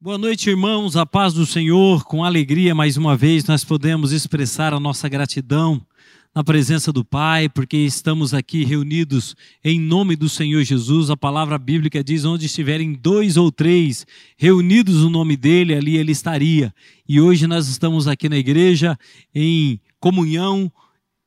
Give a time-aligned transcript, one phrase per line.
[0.00, 0.96] Boa noite, irmãos.
[0.96, 2.04] A paz do Senhor.
[2.04, 5.84] Com alegria, mais uma vez, nós podemos expressar a nossa gratidão
[6.32, 9.34] na presença do Pai, porque estamos aqui reunidos
[9.64, 11.10] em nome do Senhor Jesus.
[11.10, 14.06] A palavra bíblica diz: onde estiverem dois ou três
[14.36, 16.72] reunidos no nome dele, ali ele estaria.
[17.08, 18.96] E hoje nós estamos aqui na igreja
[19.34, 20.70] em comunhão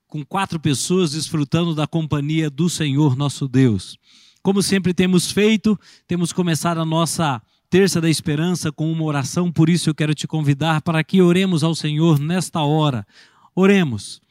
[0.07, 3.97] com quatro pessoas, desfrutando da companhia do Senhor nosso Deus.
[4.41, 5.77] Como sempre temos feito,
[6.07, 7.41] temos começado a nossa
[7.71, 11.63] Terça da Esperança com uma oração, por isso eu quero te convidar para que oremos
[11.63, 13.07] ao Senhor nesta hora.
[13.55, 14.21] Oremos.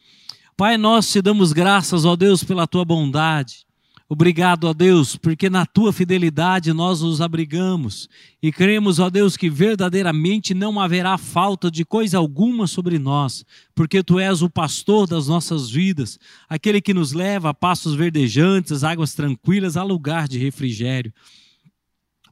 [0.58, 3.64] Pai, nós te damos graças, ó Deus, pela tua bondade.
[4.06, 8.10] Obrigado, ó Deus, porque na tua fidelidade nós nos abrigamos
[8.42, 13.42] e cremos, ó Deus, que verdadeiramente não haverá falta de coisa alguma sobre nós,
[13.74, 18.84] porque tu és o pastor das nossas vidas, aquele que nos leva a pastos verdejantes,
[18.84, 21.10] águas tranquilas, a lugar de refrigério.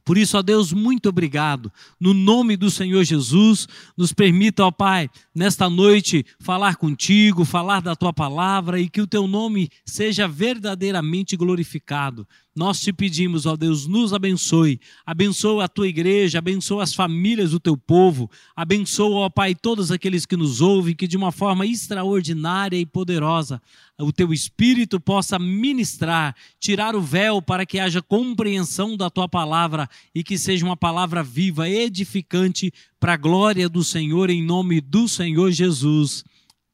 [0.09, 1.71] Por isso, ó Deus, muito obrigado.
[1.99, 7.95] No nome do Senhor Jesus, nos permita, ó Pai, nesta noite falar contigo, falar da
[7.95, 12.27] tua palavra e que o teu nome seja verdadeiramente glorificado.
[12.59, 14.81] Nós te pedimos, ó Deus, nos abençoe.
[15.05, 18.29] Abençoa a tua igreja, abençoa as famílias do teu povo.
[18.53, 23.61] Abençoa, ó Pai, todos aqueles que nos ouvem, que de uma forma extraordinária e poderosa
[23.97, 29.89] o teu espírito possa ministrar, tirar o véu para que haja compreensão da tua palavra
[30.13, 35.07] e que seja uma palavra viva, edificante para a glória do Senhor, em nome do
[35.07, 36.25] Senhor Jesus.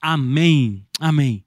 [0.02, 0.84] Amém.
[1.00, 1.44] Amém.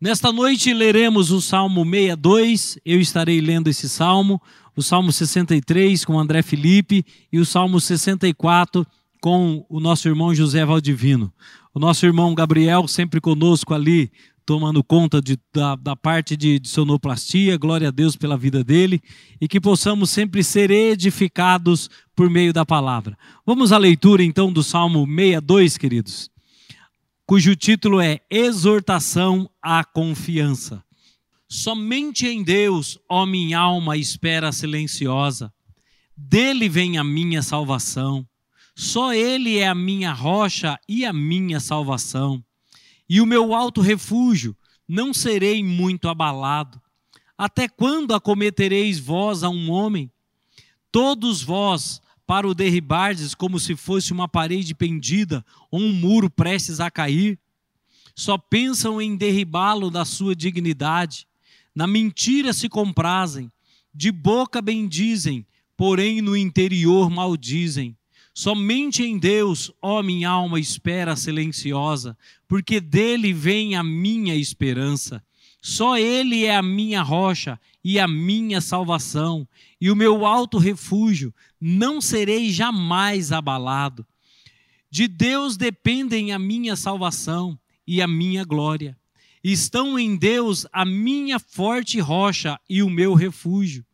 [0.00, 4.40] Nesta noite leremos o Salmo 62, eu estarei lendo esse salmo,
[4.76, 8.86] o Salmo 63 com André Felipe e o Salmo 64
[9.20, 11.32] com o nosso irmão José Valdivino.
[11.74, 14.12] O nosso irmão Gabriel sempre conosco ali,
[14.46, 19.02] tomando conta de, da, da, parte de, de sonoplastia, glória a Deus pela vida dele,
[19.40, 23.18] e que possamos sempre ser edificados por meio da palavra.
[23.44, 26.30] Vamos à leitura então do Salmo 62, queridos
[27.28, 30.82] cujo título é Exortação à Confiança.
[31.46, 35.52] Somente em Deus, ó minha alma, espera silenciosa.
[36.16, 38.26] Dele vem a minha salvação.
[38.74, 42.42] Só Ele é a minha rocha e a minha salvação.
[43.06, 44.56] E o meu alto refúgio,
[44.88, 46.80] não serei muito abalado.
[47.36, 50.10] Até quando acometereis vós a um homem?
[50.90, 56.78] Todos vós, para o derribardes como se fosse uma parede pendida ou um muro prestes
[56.78, 57.38] a cair.
[58.14, 61.26] Só pensam em derribá-lo da sua dignidade.
[61.74, 63.50] Na mentira se comprazem,
[63.94, 67.96] de boca bendizem, porém no interior maldizem.
[68.34, 72.14] Somente em Deus, ó minha alma, espera silenciosa,
[72.46, 75.24] porque dele vem a minha esperança.
[75.60, 79.46] Só Ele é a minha rocha e a minha salvação,
[79.80, 84.06] e o meu alto refúgio, não serei jamais abalado.
[84.90, 88.96] De Deus dependem a minha salvação e a minha glória.
[89.42, 93.84] Estão em Deus a minha forte rocha e o meu refúgio.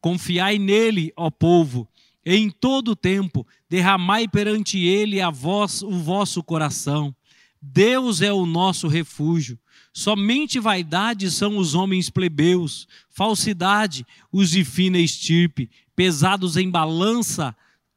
[0.00, 1.88] Confiai nele, ó povo,
[2.24, 7.14] em todo o tempo, derramai perante ele a vós o vosso coração.
[7.60, 9.58] Deus é o nosso refúgio.
[9.92, 17.54] Somente vaidade são os homens plebeus, falsidade os de fina estirpe, pesados em balança,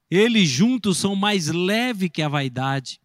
[0.10, 3.00] eles juntos são mais leve que a vaidade.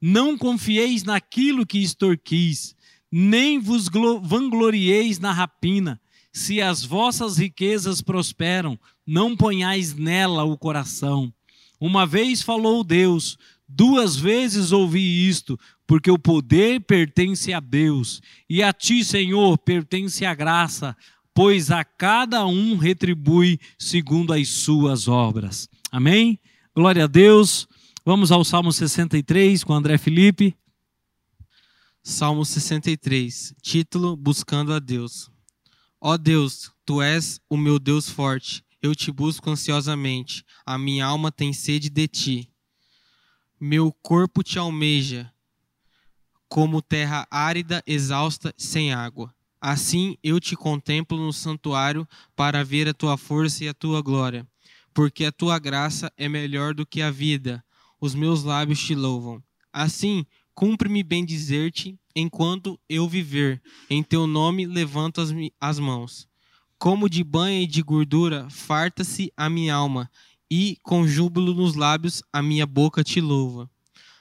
[0.00, 2.76] Não confieis naquilo que extorquis,
[3.10, 3.88] nem vos
[4.22, 6.00] vanglorieis na rapina.
[6.32, 11.32] Se as vossas riquezas prosperam, não ponhais nela o coração.
[11.80, 13.38] Uma vez falou Deus,
[13.68, 20.24] duas vezes ouvi isto, porque o poder pertence a Deus, e a ti, Senhor, pertence
[20.24, 20.96] a graça,
[21.34, 25.68] pois a cada um retribui segundo as suas obras.
[25.90, 26.38] Amém?
[26.74, 27.68] Glória a Deus.
[28.04, 30.56] Vamos ao Salmo 63 com André Felipe.
[32.02, 35.30] Salmo 63, título Buscando a Deus.
[35.98, 41.32] Ó Deus, tu és o meu Deus forte, eu te busco ansiosamente, a minha alma
[41.32, 42.50] tem sede de ti.
[43.58, 45.32] Meu corpo te almeja,
[46.54, 49.34] como terra árida, exausta, sem água.
[49.60, 52.06] Assim eu te contemplo no santuário
[52.36, 54.46] para ver a tua força e a tua glória,
[54.94, 57.60] porque a tua graça é melhor do que a vida.
[58.00, 59.42] Os meus lábios te louvam.
[59.72, 60.24] Assim,
[60.54, 63.60] cumpre-me bem dizer-te enquanto eu viver.
[63.90, 65.30] Em teu nome levanto as,
[65.60, 66.28] as mãos.
[66.78, 70.08] Como de banha e de gordura, farta-se a minha alma,
[70.48, 73.68] e com júbilo nos lábios a minha boca te louva.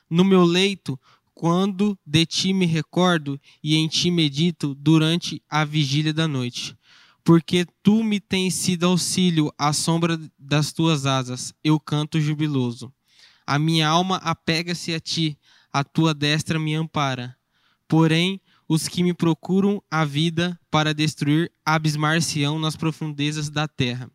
[0.09, 1.00] No meu leito
[1.33, 6.77] quando de ti me recordo e em ti medito durante a vigília da noite.
[7.24, 12.94] Porque tu me tens sido auxílio à sombra das tuas asas, eu canto jubiloso.
[13.45, 15.38] A minha alma apega-se a ti,
[15.71, 17.35] a tua destra me ampara.
[17.88, 24.09] Porém, os que me procuram a vida para destruir abismar-se-ão nas profundezas da terra.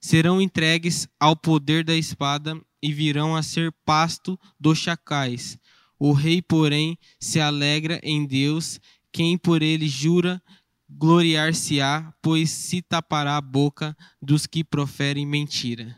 [0.00, 5.58] Serão entregues ao poder da espada e virão a ser pasto dos chacais.
[5.98, 8.78] O rei, porém, se alegra em Deus,
[9.10, 10.42] quem por ele jura
[10.88, 15.96] gloriar-se-á, pois se tapará a boca dos que proferem mentira.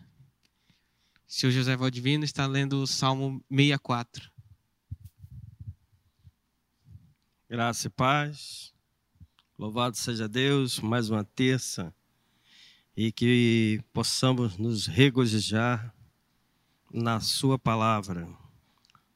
[1.27, 4.31] O senhor José Valdivino está lendo o Salmo 64.
[7.51, 8.73] Graça e paz.
[9.59, 11.93] Louvado seja Deus, mais uma terça,
[12.97, 15.93] e que possamos nos regozijar
[16.93, 18.29] na Sua palavra.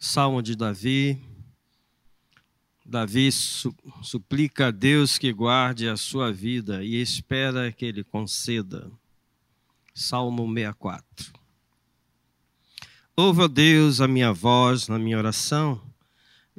[0.04, 1.16] Salmo de Davi.
[2.84, 3.72] Davi su
[4.02, 8.90] suplica a Deus que guarde a sua vida e espera que Ele conceda.
[9.94, 11.32] Salmo 64.
[13.16, 15.80] Ouve, Deus, a minha voz na minha oração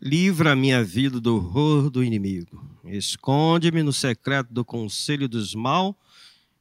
[0.01, 2.65] Livra a minha vida do horror do inimigo.
[2.85, 5.99] Esconde-me no secreto do conselho dos mal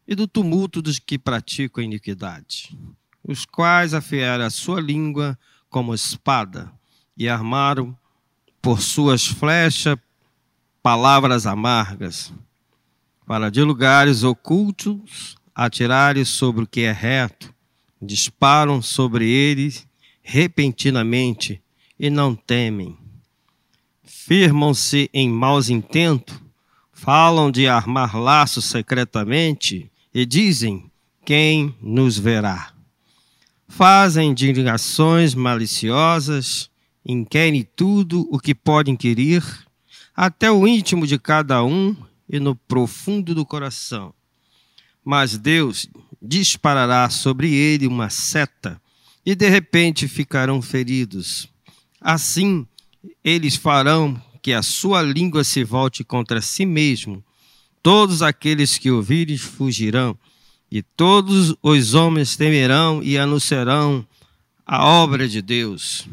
[0.06, 2.76] e do tumulto dos que praticam a iniquidade,
[3.22, 5.38] os quais afiaram a sua língua
[5.72, 6.70] como espada
[7.16, 7.96] e armaram
[8.60, 9.96] por suas flechas
[10.80, 12.32] palavras amargas,
[13.26, 17.52] para de lugares ocultos atirarem sobre o que é reto,
[18.00, 19.84] disparam sobre eles
[20.22, 21.60] repentinamente
[21.98, 23.02] e não temem
[24.26, 26.40] firmam-se em maus intentos,
[26.92, 30.90] falam de armar laços secretamente e dizem:
[31.24, 32.71] Quem nos verá?
[33.74, 36.70] Fazem indicações maliciosas,
[37.06, 39.42] inquirem tudo o que podem inquirir,
[40.14, 41.96] até o íntimo de cada um
[42.28, 44.12] e no profundo do coração.
[45.02, 45.88] Mas Deus
[46.20, 48.78] disparará sobre ele uma seta,
[49.24, 51.48] e de repente ficarão feridos.
[51.98, 52.66] Assim,
[53.24, 57.24] eles farão que a sua língua se volte contra si mesmo.
[57.82, 60.14] Todos aqueles que ouvirem fugirão,
[60.72, 64.06] e todos os homens temerão e anunciarão
[64.64, 66.08] a obra de Deus,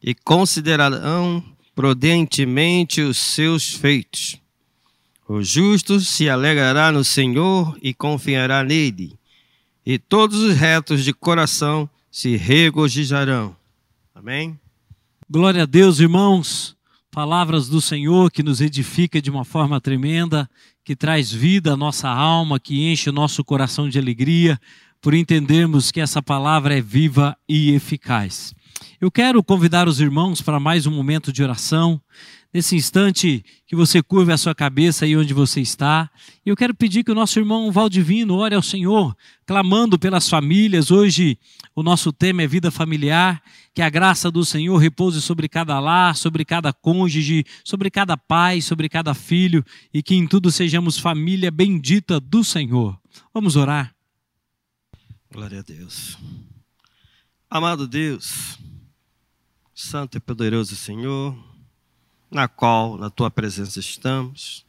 [0.00, 1.42] e considerarão
[1.74, 4.40] prudentemente os seus feitos.
[5.28, 9.18] O justo se alegrará no Senhor e confiará nele,
[9.84, 13.56] e todos os retos de coração se regozijarão.
[14.14, 14.56] Amém?
[15.28, 16.76] Glória a Deus, irmãos.
[17.10, 20.48] Palavras do Senhor que nos edifica de uma forma tremenda,
[20.86, 24.56] que traz vida à nossa alma, que enche o nosso coração de alegria,
[25.02, 28.54] por entendermos que essa palavra é viva e eficaz.
[29.06, 32.02] Eu quero convidar os irmãos para mais um momento de oração.
[32.52, 36.10] Nesse instante que você curve a sua cabeça aí onde você está,
[36.44, 39.16] eu quero pedir que o nosso irmão Valdivino ore ao Senhor,
[39.46, 40.90] clamando pelas famílias.
[40.90, 41.38] Hoje
[41.72, 43.40] o nosso tema é vida familiar,
[43.72, 48.60] que a graça do Senhor repouse sobre cada lar, sobre cada cônjuge, sobre cada pai,
[48.60, 49.64] sobre cada filho
[49.94, 52.98] e que em tudo sejamos família bendita do Senhor.
[53.32, 53.94] Vamos orar.
[55.32, 56.18] Glória a Deus.
[57.48, 58.58] Amado Deus,
[59.78, 61.36] Santo e poderoso Senhor,
[62.30, 64.64] na qual na tua presença estamos.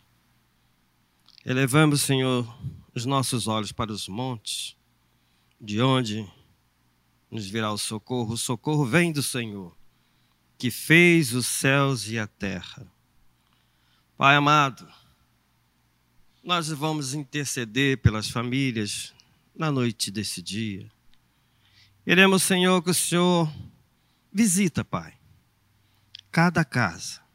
[1.45, 2.45] Elevamos, Senhor,
[2.93, 4.75] os nossos olhos para os montes,
[5.61, 6.29] de onde
[7.31, 8.33] nos virá o socorro.
[8.33, 9.73] O socorro vem do Senhor,
[10.57, 12.85] que fez os céus e a terra.
[14.17, 14.85] Pai amado,
[16.43, 19.13] nós vamos interceder pelas famílias
[19.55, 20.91] na noite desse dia.
[22.03, 23.49] Queremos, Senhor, que o Senhor
[24.37, 25.17] visita, Pai,
[26.31, 27.25] cada casa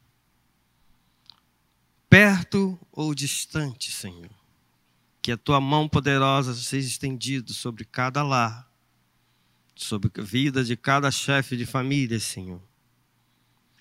[2.08, 4.30] perto ou distante, Senhor.
[5.22, 8.70] Que a tua mão poderosa seja estendida sobre cada lar,
[9.74, 12.60] sobre a vida de cada chefe de família, Senhor.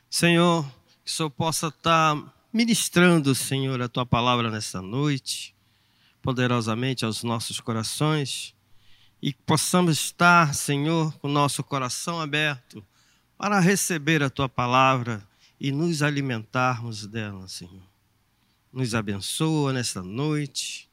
[0.09, 0.63] Senhor,
[1.03, 2.15] que o Senhor possa estar
[2.53, 5.53] ministrando, Senhor, a tua palavra nesta noite,
[6.21, 8.55] poderosamente aos nossos corações,
[9.21, 12.81] e que possamos estar, Senhor, com o nosso coração aberto
[13.41, 15.27] para receber a tua palavra
[15.59, 17.91] e nos alimentarmos dela, Senhor
[18.71, 20.89] nos abençoa nesta noite.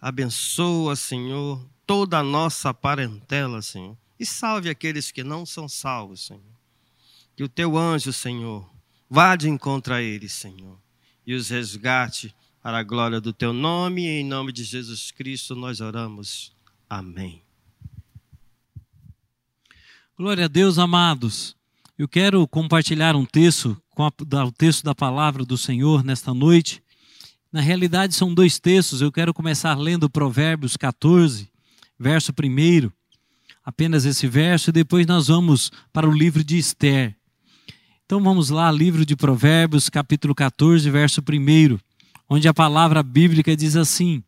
[0.00, 3.96] Abençoa, Senhor, toda a nossa parentela, Senhor.
[4.18, 6.42] E salve aqueles que não são salvos, Senhor.
[7.36, 8.68] Que o teu anjo, Senhor,
[9.10, 10.78] vá de encontro a eles, Senhor,
[11.26, 14.06] e os resgate para a glória do teu nome.
[14.06, 16.52] E em nome de Jesus Cristo nós oramos.
[16.88, 17.42] Amém.
[20.16, 21.57] Glória a Deus, amados.
[21.98, 26.80] Eu quero compartilhar um texto, o texto da palavra do Senhor nesta noite
[27.52, 29.02] Na realidade, são dois textos.
[29.02, 31.50] Eu quero começar lendo Provérbios 14,
[31.98, 32.88] verso 1.
[33.64, 37.16] Apenas esse verso, e depois nós vamos para o livro de Esther.
[38.06, 41.78] Então vamos lá, livro de Provérbios, capítulo 14, verso 1,
[42.30, 44.22] onde a palavra bíblica diz assim: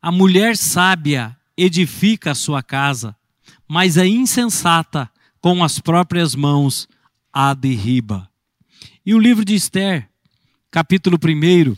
[0.00, 3.14] A mulher sábia edifica a sua casa,
[3.68, 6.88] mas a insensata com as próprias mãos
[7.32, 7.56] a.
[9.04, 10.08] E o livro de Esther,
[10.70, 11.76] capítulo 1,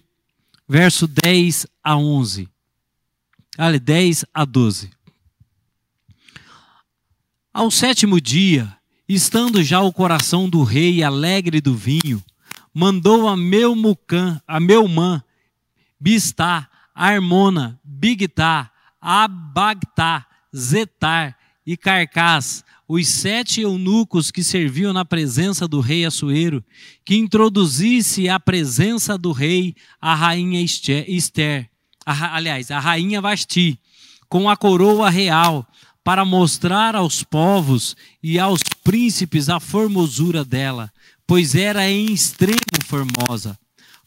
[0.69, 2.49] verso 10 a 11.
[3.59, 4.91] Olha, 10 a 12.
[7.53, 8.75] Ao sétimo dia,
[9.07, 12.23] estando já o coração do rei alegre do vinho,
[12.73, 15.23] mandou a Melmucã, a Meumã,
[16.01, 25.81] Bistá, Armona, Bigtá, Abagtá, Zetar e Carcás, os sete eunucos que serviam na presença do
[25.81, 26.65] rei Assuero,
[27.05, 31.69] que introduzisse à presença do rei a rainha Esther,
[32.05, 33.79] a, aliás, a rainha Vasti,
[34.29, 35.67] com a coroa real,
[36.05, 40.93] para mostrar aos povos e aos príncipes a formosura dela,
[41.27, 43.57] pois era em extremo formosa.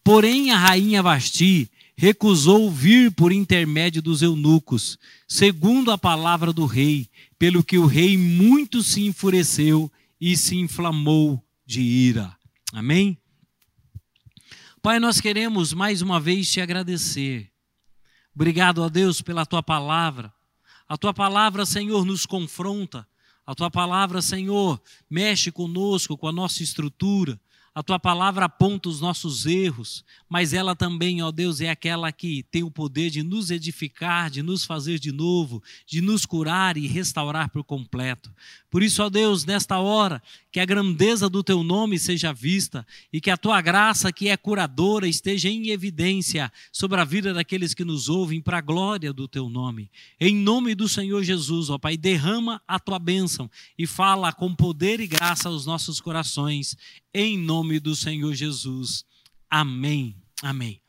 [0.03, 7.09] Porém, a rainha Vasti recusou vir por intermédio dos eunucos, segundo a palavra do rei,
[7.39, 12.35] pelo que o rei muito se enfureceu e se inflamou de ira.
[12.73, 13.17] Amém?
[14.81, 17.49] Pai, nós queremos mais uma vez te agradecer.
[18.35, 20.31] Obrigado a Deus pela tua palavra.
[20.87, 23.07] A tua palavra, Senhor, nos confronta.
[23.45, 27.39] A tua palavra, Senhor, mexe conosco, com a nossa estrutura.
[27.75, 32.41] A tua palavra aponta os nossos erros, mas ela também, ó Deus, é aquela que
[32.43, 36.87] tem o poder de nos edificar, de nos fazer de novo, de nos curar e
[36.87, 38.33] restaurar por completo.
[38.71, 43.19] Por isso, ó Deus, nesta hora, que a grandeza do teu nome seja vista e
[43.19, 47.83] que a tua graça, que é curadora, esteja em evidência sobre a vida daqueles que
[47.83, 49.91] nos ouvem, para a glória do teu nome.
[50.17, 55.01] Em nome do Senhor Jesus, ó Pai, derrama a tua bênção e fala com poder
[55.01, 56.77] e graça aos nossos corações,
[57.17, 59.05] em nome do Senhor Jesus.
[59.49, 60.17] Amém.
[60.43, 60.81] Amém.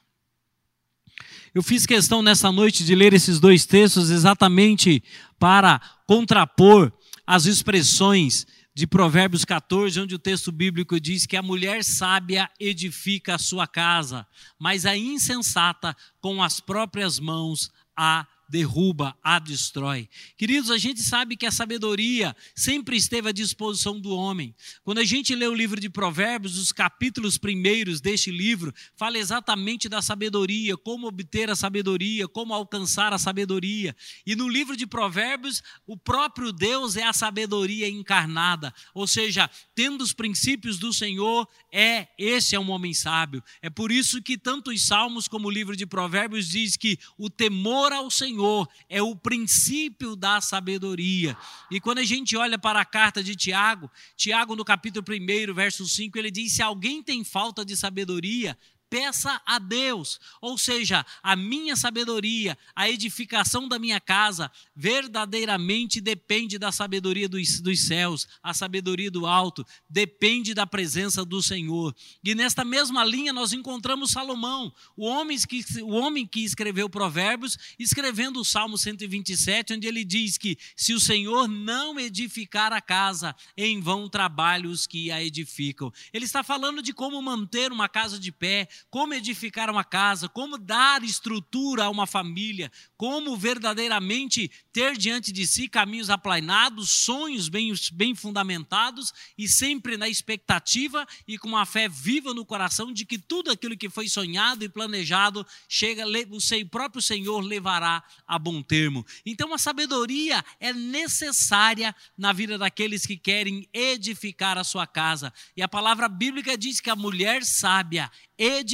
[1.54, 5.02] Eu fiz questão nessa noite de ler esses dois textos exatamente
[5.38, 6.92] para contrapor
[7.24, 13.36] as expressões de Provérbios 14, onde o texto bíblico diz que a mulher sábia edifica
[13.36, 14.26] a sua casa,
[14.58, 20.08] mas a insensata com as próprias mãos a derruba, a destrói.
[20.36, 24.54] Queridos, a gente sabe que a sabedoria sempre esteve à disposição do homem.
[24.84, 29.88] Quando a gente lê o livro de Provérbios, os capítulos primeiros deste livro fala exatamente
[29.88, 33.96] da sabedoria, como obter a sabedoria, como alcançar a sabedoria.
[34.24, 40.02] E no livro de Provérbios, o próprio Deus é a sabedoria encarnada, ou seja, tendo
[40.02, 43.42] os princípios do Senhor, é esse é um homem sábio.
[43.60, 47.28] É por isso que tanto os salmos como o livro de Provérbios diz que o
[47.28, 51.36] temor ao Senhor Senhor é o princípio da sabedoria.
[51.70, 55.88] E quando a gente olha para a carta de Tiago, Tiago no capítulo 1, verso
[55.88, 58.56] 5, ele diz: Se alguém tem falta de sabedoria,
[58.88, 66.58] peça a Deus, ou seja, a minha sabedoria, a edificação da minha casa, verdadeiramente depende
[66.58, 71.94] da sabedoria dos, dos céus, a sabedoria do alto, depende da presença do Senhor.
[72.24, 77.58] E nesta mesma linha nós encontramos Salomão, o homem que, o homem que escreveu Provérbios,
[77.78, 83.34] escrevendo o Salmo 127, onde ele diz que se o Senhor não edificar a casa,
[83.56, 85.92] em vão trabalham os que a edificam.
[86.12, 90.58] Ele está falando de como manter uma casa de pé, como edificar uma casa, como
[90.58, 97.72] dar estrutura a uma família, como verdadeiramente ter diante de si caminhos aplainados, sonhos bem,
[97.92, 103.18] bem fundamentados e sempre na expectativa e com uma fé viva no coração de que
[103.18, 109.04] tudo aquilo que foi sonhado e planejado chega, o próprio Senhor levará a bom termo.
[109.24, 115.32] Então a sabedoria é necessária na vida daqueles que querem edificar a sua casa.
[115.56, 118.65] E a palavra bíblica diz que a mulher sábia edifica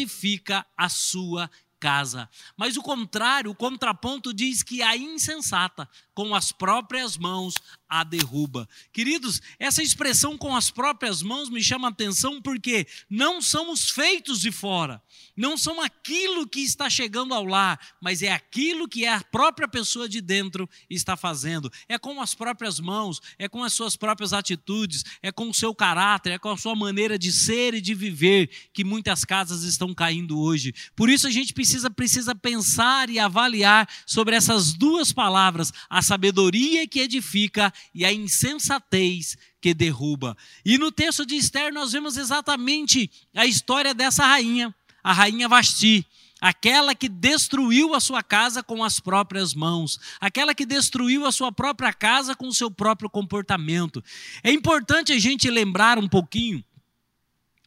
[0.76, 1.50] a sua
[1.82, 2.28] casa.
[2.56, 7.54] Mas o contrário, o contraponto diz que a insensata, com as próprias mãos,
[7.92, 8.66] a derruba.
[8.90, 14.40] Queridos, essa expressão com as próprias mãos me chama a atenção porque não somos feitos
[14.40, 15.02] de fora,
[15.36, 20.08] não são aquilo que está chegando ao lar, mas é aquilo que a própria pessoa
[20.08, 21.70] de dentro está fazendo.
[21.86, 25.74] É com as próprias mãos, é com as suas próprias atitudes, é com o seu
[25.74, 29.94] caráter, é com a sua maneira de ser e de viver que muitas casas estão
[29.94, 30.74] caindo hoje.
[30.96, 36.88] Por isso a gente precisa, precisa pensar e avaliar sobre essas duas palavras, a sabedoria
[36.88, 40.36] que edifica e a insensatez que derruba.
[40.64, 46.06] E no texto de Esther nós vemos exatamente a história dessa rainha, a rainha Vasti.
[46.40, 51.52] aquela que destruiu a sua casa com as próprias mãos, aquela que destruiu a sua
[51.52, 54.02] própria casa com o seu próprio comportamento.
[54.42, 56.64] É importante a gente lembrar um pouquinho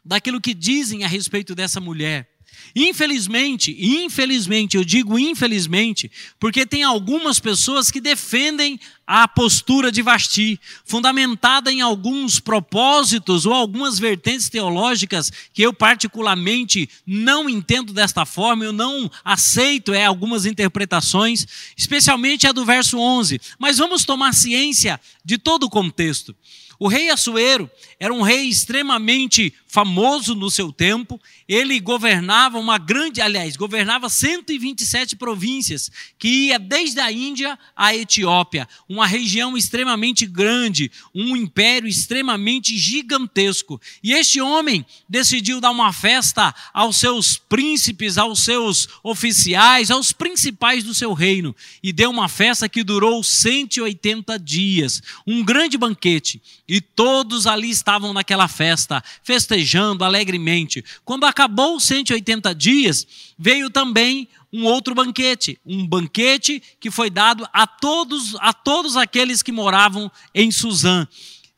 [0.04, 2.35] daquilo que dizem a respeito dessa mulher.
[2.76, 10.60] Infelizmente, infelizmente, eu digo infelizmente, porque tem algumas pessoas que defendem a postura de Vasti,
[10.84, 18.66] fundamentada em alguns propósitos ou algumas vertentes teológicas que eu particularmente não entendo desta forma,
[18.66, 21.46] eu não aceito é algumas interpretações,
[21.78, 23.40] especialmente a do verso 11.
[23.60, 26.36] Mas vamos tomar ciência de todo o contexto.
[26.80, 27.70] O rei Assuero
[28.00, 31.20] era um rei extremamente famoso no seu tempo.
[31.50, 38.70] Ele governava uma grande, aliás, governava 127 províncias, que ia desde a Índia à Etiópia,
[38.88, 43.82] uma região extremamente grande, um império extremamente gigantesco.
[44.02, 50.86] E este homem decidiu dar uma festa aos seus príncipes, aos seus oficiais, aos principais
[50.86, 51.54] do seu reino,
[51.84, 58.14] e deu uma festa que durou 180 dias, um grande banquete, e todos ali estavam
[58.14, 59.65] naquela festa, festejando
[60.04, 60.84] alegremente.
[61.04, 63.08] Quando acabou os 180 dias,
[63.38, 69.42] veio também um outro banquete, um banquete que foi dado a todos a todos aqueles
[69.42, 71.08] que moravam em Suzã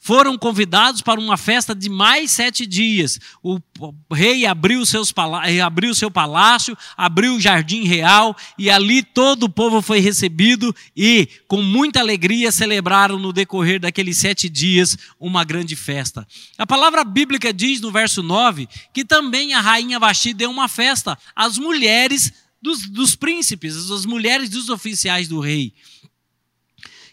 [0.08, 3.20] foram convidados para uma festa de mais sete dias.
[3.44, 3.60] O
[4.10, 5.14] rei abriu, seus
[5.62, 11.28] abriu seu palácio, abriu o jardim real, e ali todo o povo foi recebido e,
[11.46, 16.26] com muita alegria, celebraram no decorrer daqueles sete dias uma grande festa.
[16.58, 21.18] A palavra bíblica diz no verso 9 que também a rainha Vasti deu uma festa
[21.36, 25.74] às mulheres dos, dos príncipes, às mulheres dos oficiais do rei.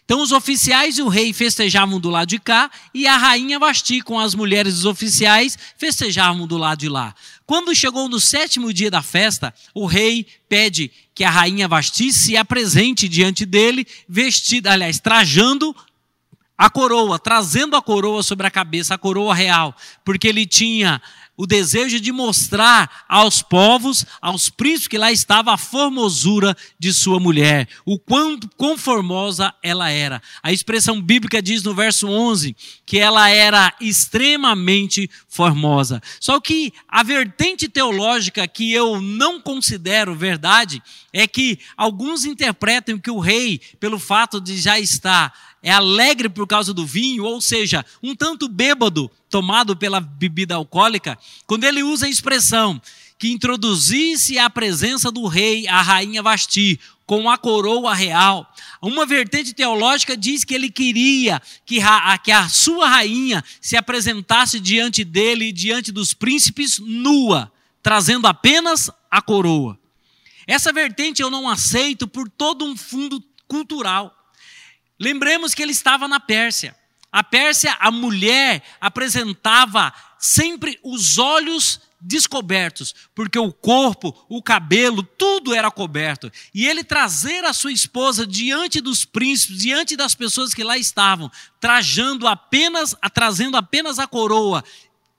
[0.05, 4.01] Então os oficiais e o rei festejavam do lado de cá e a rainha Vasti
[4.01, 7.15] com as mulheres dos oficiais festejavam do lado de lá.
[7.43, 12.37] Quando chegou no sétimo dia da festa, o rei pede que a rainha Vasti se
[12.37, 15.75] apresente diante dele, vestida, aliás, trajando
[16.57, 21.01] a coroa, trazendo a coroa sobre a cabeça, a coroa real, porque ele tinha
[21.37, 27.19] o desejo de mostrar aos povos, aos príncipes que lá estava a formosura de sua
[27.19, 30.21] mulher, o quanto conformosa ela era.
[30.41, 36.01] A expressão bíblica diz no verso 11 que ela era extremamente formosa.
[36.19, 43.11] Só que a vertente teológica que eu não considero verdade é que alguns interpretam que
[43.11, 45.33] o rei, pelo fato de já estar
[45.65, 51.17] é alegre por causa do vinho, ou seja, um tanto bêbado, tomado pela bebida alcoólica,
[51.47, 52.79] quando ele usa a expressão
[53.17, 58.47] que introduzisse a presença do rei a rainha Vasti com a coroa real.
[58.79, 64.59] Uma vertente teológica diz que ele queria que a, que a sua rainha se apresentasse
[64.59, 67.51] diante dele, diante dos príncipes, nua,
[67.81, 69.79] trazendo apenas a coroa.
[70.45, 74.14] Essa vertente eu não aceito por todo um fundo cultural.
[74.99, 76.75] Lembremos que ele estava na Pérsia.
[77.11, 85.53] A Pérsia, a mulher apresentava sempre os olhos descobertos, porque o corpo, o cabelo, tudo
[85.53, 86.31] era coberto.
[86.53, 91.31] E ele trazer a sua esposa diante dos príncipes, diante das pessoas que lá estavam,
[91.59, 94.63] trajando apenas, trazendo apenas a coroa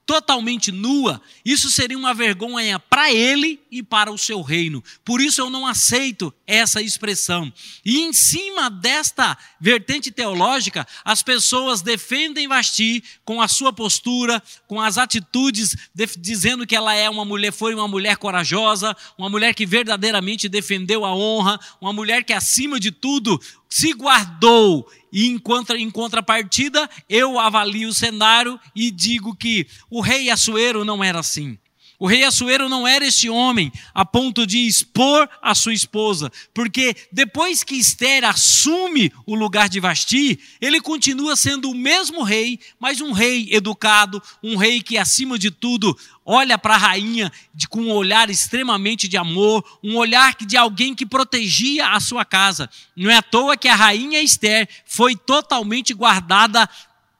[0.06, 4.82] totalmente nua, isso seria uma vergonha para ele e para o seu reino.
[5.04, 7.52] Por isso eu não aceito essa expressão.
[7.84, 14.80] E em cima desta vertente teológica, as pessoas defendem Vasti com a sua postura, com
[14.80, 15.74] as atitudes,
[16.16, 21.04] dizendo que ela é uma mulher, foi uma mulher corajosa, uma mulher que verdadeiramente defendeu
[21.04, 26.88] a honra, uma mulher que acima de tudo se guardou e em, contra, em contrapartida,
[27.08, 31.58] eu avalio o cenário e digo que o rei Assuero não era assim.
[31.98, 36.94] O rei Assuero não era este homem a ponto de expor a sua esposa, porque
[37.10, 43.00] depois que Esther assume o lugar de Vasti, ele continua sendo o mesmo rei, mas
[43.00, 47.80] um rei educado, um rei que acima de tudo olha para a rainha de, com
[47.80, 52.68] um olhar extremamente de amor, um olhar de alguém que protegia a sua casa.
[52.94, 56.68] Não é à toa que a rainha Esther foi totalmente guardada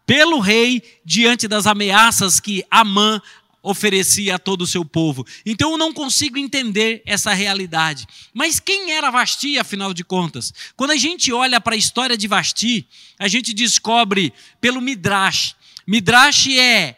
[0.04, 3.20] pelo rei diante das ameaças que Amã
[3.66, 5.26] oferecia a todo o seu povo.
[5.44, 8.06] Então eu não consigo entender essa realidade.
[8.32, 10.54] Mas quem era Vasti, afinal de contas?
[10.76, 12.86] Quando a gente olha para a história de Vasti,
[13.18, 15.56] a gente descobre pelo Midrash.
[15.84, 16.96] Midrash é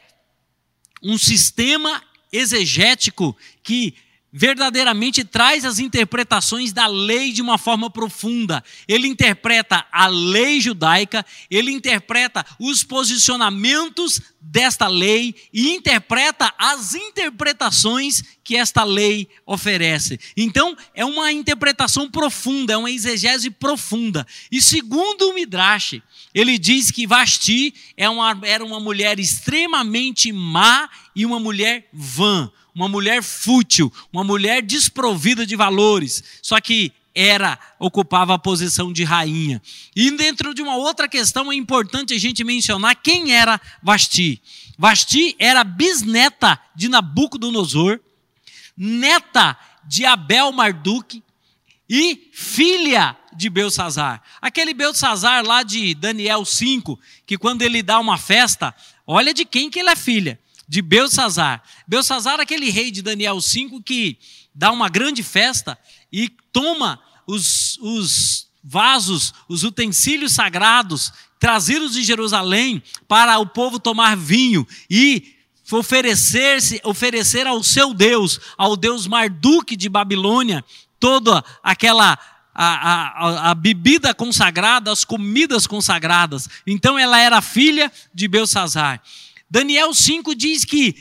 [1.02, 3.94] um sistema exegético que
[4.33, 8.62] verdadeiramente traz as interpretações da lei de uma forma profunda.
[8.87, 18.23] Ele interpreta a lei judaica, ele interpreta os posicionamentos desta lei e interpreta as interpretações
[18.45, 20.19] que esta lei oferece.
[20.37, 24.27] Então, é uma interpretação profunda, é uma exegese profunda.
[24.51, 26.01] E segundo o Midrash,
[26.35, 28.07] ele diz que Vasti é
[28.45, 35.45] era uma mulher extremamente má e uma mulher vã uma mulher fútil, uma mulher desprovida
[35.45, 39.61] de valores, só que era ocupava a posição de rainha.
[39.97, 44.41] E dentro de uma outra questão é importante a gente mencionar quem era Vasti.
[44.79, 47.99] Vasti era bisneta de Nabucodonosor,
[48.77, 51.21] neta de Abel Marduk
[51.91, 54.23] e filha de Belsazar.
[54.41, 58.73] Aquele Belsazar lá de Daniel 5, que quando ele dá uma festa,
[59.05, 61.62] olha de quem que ele é filha de Belsazar.
[61.87, 64.18] Belsazar, aquele rei de Daniel 5 que
[64.54, 65.78] dá uma grande festa
[66.12, 74.16] e toma os, os vasos, os utensílios sagrados trazidos de Jerusalém para o povo tomar
[74.16, 75.35] vinho e
[75.70, 80.64] oferecer-se, oferecer ao seu Deus, ao Deus Marduk de Babilônia,
[80.98, 82.18] toda aquela
[82.54, 86.48] a, a, a, bebida consagrada, as comidas consagradas.
[86.66, 89.00] Então ela era filha de Belsazar.
[89.50, 90.94] Daniel 5 diz que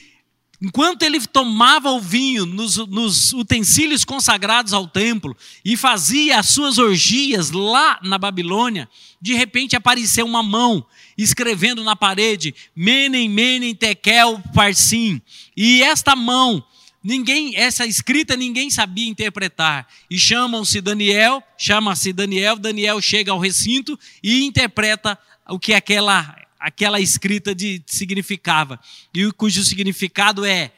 [0.61, 6.77] enquanto ele tomava o vinho nos, nos, utensílios consagrados ao templo e fazia as suas
[6.77, 8.89] orgias lá na Babilônia,
[9.21, 10.85] de repente apareceu uma mão
[11.17, 15.21] escrevendo na parede Menem, Menem, Tekel, Parsim.
[15.55, 16.63] E esta mão,
[17.03, 19.87] ninguém, essa escrita ninguém sabia interpretar.
[20.09, 25.17] E chamam-se Daniel, chama-se Daniel, Daniel chega ao recinto e interpreta
[25.49, 28.79] o que aquela aquela escrita de, significava,
[29.13, 30.71] e cujo significado é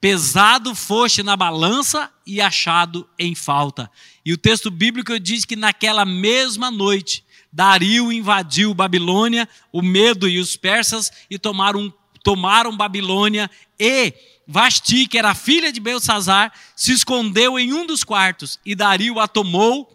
[0.00, 3.88] pesado foste na balança e achado em falta.
[4.24, 10.40] E o texto bíblico diz que naquela mesma noite Dario invadiu Babilônia, o medo e
[10.40, 11.92] os persas e tomaram,
[12.24, 14.12] tomaram Babilônia e
[14.46, 19.28] Vasti, que era filha de Belsazar, se escondeu em um dos quartos e Dario a
[19.28, 19.88] tomou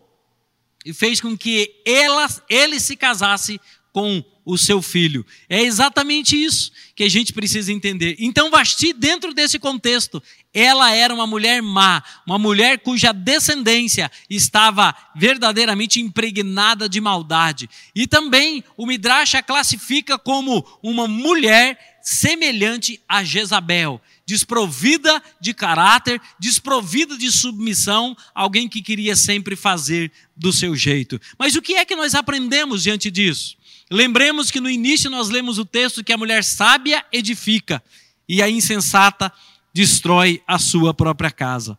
[0.86, 3.60] e fez com que ela, ele se casasse
[3.92, 5.26] com o seu filho.
[5.50, 8.16] É exatamente isso que a gente precisa entender.
[8.18, 14.96] Então, Vasti, dentro desse contexto, ela era uma mulher má, uma mulher cuja descendência estava
[15.14, 17.70] verdadeiramente impregnada de maldade.
[17.94, 26.22] E também o Midrash a classifica como uma mulher semelhante a Jezabel, desprovida de caráter,
[26.40, 31.20] desprovida de submissão, alguém que queria sempre fazer do seu jeito.
[31.38, 33.57] Mas o que é que nós aprendemos diante disso?
[33.90, 37.82] Lembremos que no início nós lemos o texto que a mulher sábia edifica
[38.28, 39.32] e a insensata
[39.74, 41.78] destrói a sua própria casa.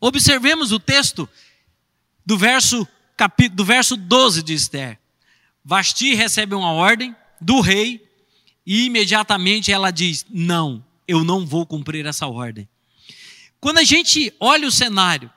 [0.00, 1.28] Observemos o texto
[2.24, 2.86] do verso,
[3.52, 4.98] do verso 12 de Esther.
[5.64, 8.04] Vasti recebe uma ordem do rei
[8.64, 12.68] e imediatamente ela diz: Não, eu não vou cumprir essa ordem.
[13.60, 15.30] Quando a gente olha o cenário,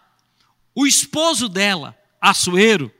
[0.74, 2.92] o esposo dela, Assuero,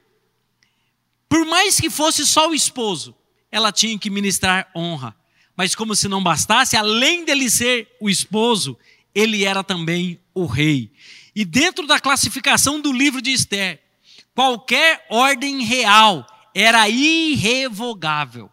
[1.30, 3.16] por mais que fosse só o esposo,
[3.52, 5.16] ela tinha que ministrar honra.
[5.56, 8.78] Mas como se não bastasse, além dele ser o esposo,
[9.14, 10.92] ele era também o rei.
[11.36, 13.80] E dentro da classificação do livro de Esther,
[14.34, 18.50] qualquer ordem real era irrevogável.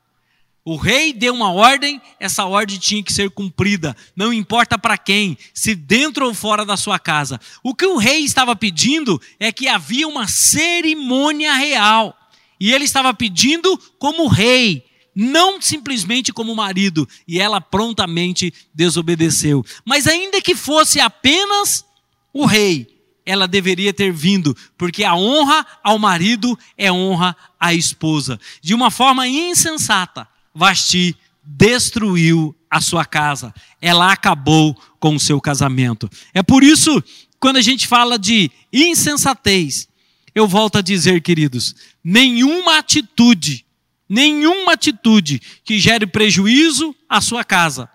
[0.65, 5.39] O rei deu uma ordem, essa ordem tinha que ser cumprida, não importa para quem,
[5.55, 7.41] se dentro ou fora da sua casa.
[7.63, 12.19] O que o rei estava pedindo é que havia uma cerimônia real.
[12.59, 19.65] E ele estava pedindo como rei, não simplesmente como marido, e ela prontamente desobedeceu.
[19.85, 21.85] Mas ainda que fosse apenas
[22.33, 28.39] o rei, ela deveria ter vindo, porque a honra ao marido é honra à esposa.
[28.63, 33.53] De uma forma insensata, Vasti destruiu a sua casa.
[33.81, 36.09] Ela acabou com o seu casamento.
[36.33, 37.03] É por isso,
[37.41, 39.89] quando a gente fala de insensatez,
[40.37, 43.65] eu volto a dizer, queridos, nenhuma atitude,
[44.07, 47.89] nenhuma atitude que gere prejuízo à sua casa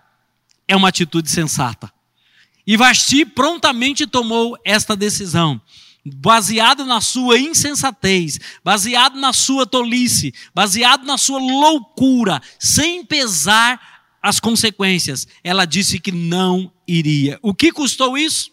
[0.66, 1.92] é uma atitude sensata.
[2.66, 5.60] E Vasti prontamente tomou esta decisão,
[6.04, 13.80] baseado na sua insensatez, baseado na sua tolice, baseado na sua loucura, sem pesar
[14.20, 15.28] as consequências.
[15.44, 17.38] Ela disse que não iria.
[17.40, 18.51] O que custou isso?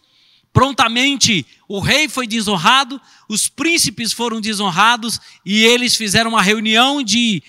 [0.59, 7.41] Prontamente o rei foi desonrado, os príncipes foram desonrados e eles fizeram uma reunião de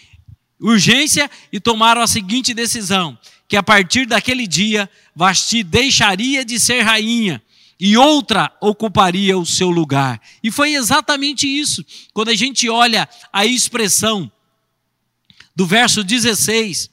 [0.61, 3.19] urgência e tomaram a seguinte decisão:
[3.49, 7.43] que a partir daquele dia Vasti deixaria de ser rainha
[7.81, 10.23] e outra ocuparia o seu lugar.
[10.41, 11.85] E foi exatamente isso.
[12.15, 14.31] Quando a gente olha a expressão
[15.57, 16.89] do verso 16,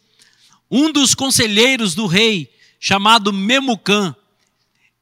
[0.72, 4.16] um dos conselheiros do rei, chamado Memucã,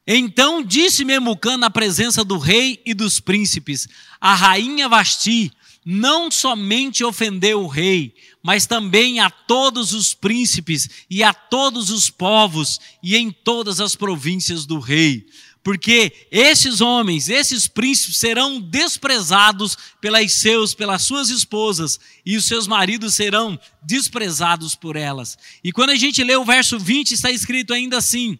[0.08, 3.88] então disse Memucã na presença do rei e dos príncipes:
[4.22, 5.52] A rainha Vasti
[5.86, 12.10] não somente ofendeu o rei, mas também a todos os príncipes e a todos os
[12.10, 15.28] povos e em todas as províncias do rei.
[15.64, 22.68] Porque esses homens, esses príncipes serão desprezados pelas seus, pelas suas esposas, e os seus
[22.68, 25.36] maridos serão desprezados por elas.
[25.64, 28.38] E quando a gente lê o verso 20, está escrito ainda assim: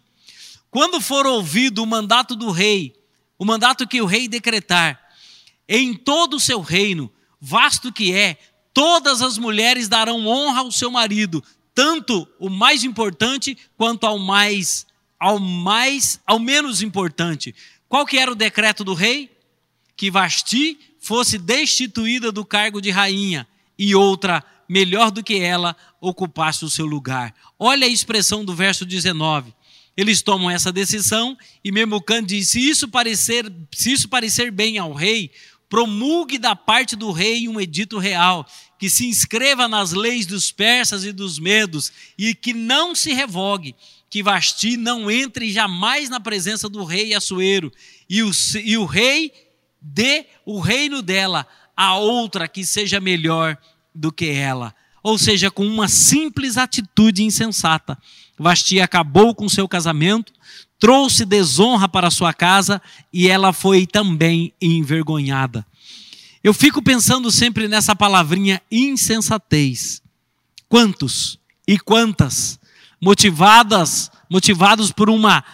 [0.70, 2.94] quando for ouvido o mandato do rei,
[3.38, 5.00] o mandato que o rei decretar,
[5.68, 8.38] em todo o seu reino, vasto que é,
[8.72, 11.42] todas as mulheres darão honra ao seu marido,
[11.74, 14.86] tanto o mais importante quanto ao mais
[15.18, 17.54] ao mais ao menos importante.
[17.88, 19.30] Qual que era o decreto do rei?
[19.96, 23.46] Que Vasti fosse destituída do cargo de rainha
[23.78, 27.34] e outra melhor do que ela ocupasse o seu lugar.
[27.58, 29.54] Olha a expressão do verso 19.
[29.96, 34.92] Eles tomam essa decisão e Memucan diz: se isso parecer, se isso parecer bem ao
[34.92, 35.30] rei,
[35.68, 38.46] promulgue da parte do rei um edito real,
[38.78, 43.74] que se inscreva nas leis dos persas e dos medos, e que não se revogue,
[44.10, 47.72] que Vasti não entre jamais na presença do rei Assuero,
[48.08, 48.30] e o,
[48.62, 49.32] e o rei
[49.80, 53.56] dê o reino dela a outra que seja melhor
[53.94, 54.74] do que ela.
[55.06, 57.96] Ou seja, com uma simples atitude insensata.
[58.36, 60.32] Vasti acabou com seu casamento,
[60.80, 65.64] trouxe desonra para sua casa e ela foi também envergonhada.
[66.42, 70.02] Eu fico pensando sempre nessa palavrinha insensatez.
[70.68, 71.38] Quantos
[71.68, 72.58] e quantas
[73.00, 75.44] motivadas, motivados por uma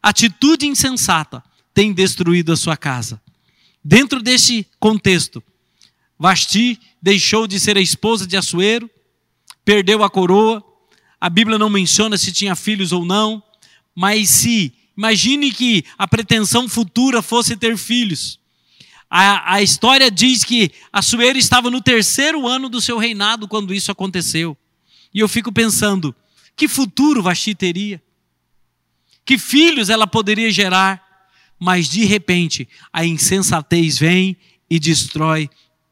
[0.00, 1.42] atitude insensata,
[1.74, 3.20] têm destruído a sua casa?
[3.82, 5.42] Dentro deste contexto,
[6.18, 8.90] Vasti deixou de ser a esposa de Assuero,
[9.64, 10.64] perdeu a coroa,
[11.20, 13.42] a Bíblia não menciona se tinha filhos ou não,
[13.94, 18.38] mas se, imagine que a pretensão futura fosse ter filhos.
[19.08, 23.92] A, a história diz que Assuero estava no terceiro ano do seu reinado quando isso
[23.92, 24.56] aconteceu.
[25.14, 26.14] E eu fico pensando,
[26.56, 28.02] que futuro Vasti teria?
[29.24, 31.04] Que filhos ela poderia gerar?
[31.58, 34.36] Mas de repente, a insensatez vem
[34.68, 35.48] e destrói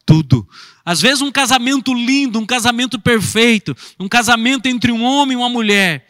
[0.07, 0.49] tudo.
[0.85, 5.49] Às vezes, um casamento lindo, um casamento perfeito, um casamento entre um homem e uma
[5.49, 6.07] mulher,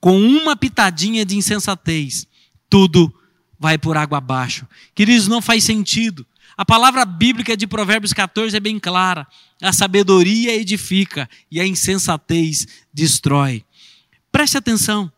[0.00, 2.26] com uma pitadinha de insensatez,
[2.68, 3.12] tudo
[3.58, 4.66] vai por água abaixo.
[4.94, 6.26] Queridos, não faz sentido.
[6.56, 9.26] A palavra bíblica de Provérbios 14 é bem clara:
[9.60, 13.64] a sabedoria edifica e a insensatez destrói.
[14.30, 15.10] Preste atenção.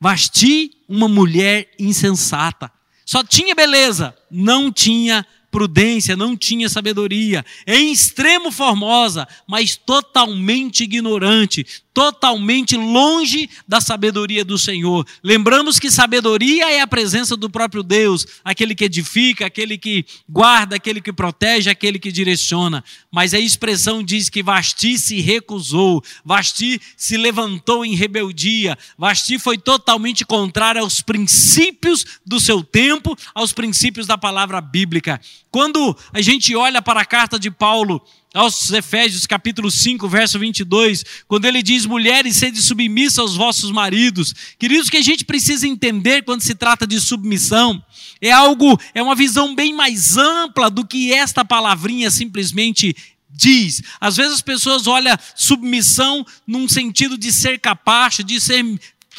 [0.00, 2.72] Vasti, uma mulher insensata.
[3.04, 11.64] Só tinha beleza, não tinha prudência, não tinha sabedoria, em extremo formosa, mas totalmente ignorante,
[11.94, 15.06] totalmente longe da sabedoria do Senhor.
[15.22, 20.76] Lembramos que sabedoria é a presença do próprio Deus, aquele que edifica, aquele que guarda,
[20.76, 22.82] aquele que protege, aquele que direciona.
[23.10, 29.58] Mas a expressão diz que Vasti se recusou, Vasti se levantou em rebeldia, Vasti foi
[29.58, 35.20] totalmente contrária aos princípios do seu tempo, aos princípios da palavra bíblica.
[35.50, 41.04] Quando a gente olha para a carta de Paulo aos Efésios capítulo 5, verso 22,
[41.28, 44.34] quando ele diz: Mulheres, sede submissa aos vossos maridos.
[44.58, 47.82] Queridos, que a gente precisa entender quando se trata de submissão
[48.22, 52.94] é algo, é uma visão bem mais ampla do que esta palavrinha simplesmente
[53.28, 53.82] diz.
[54.00, 58.64] Às vezes as pessoas olham submissão num sentido de ser capaz, de ser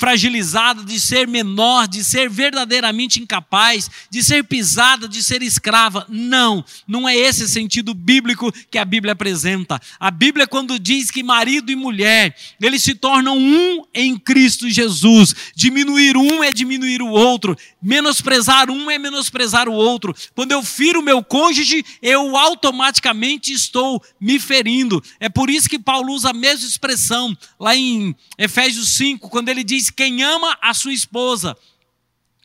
[0.03, 6.05] fragilizada, de ser menor, de ser verdadeiramente incapaz, de ser pisada, de ser escrava.
[6.09, 9.79] Não, não é esse sentido bíblico que a Bíblia apresenta.
[9.97, 15.33] A Bíblia, quando diz que marido e mulher, eles se tornam um em Cristo Jesus.
[15.55, 20.13] Diminuir um é diminuir o outro, menosprezar um é menosprezar o outro.
[20.35, 25.01] Quando eu firo meu cônjuge, eu automaticamente estou me ferindo.
[25.17, 29.63] É por isso que Paulo usa a mesma expressão lá em Efésios 5, quando ele
[29.63, 31.57] diz: quem ama a sua esposa,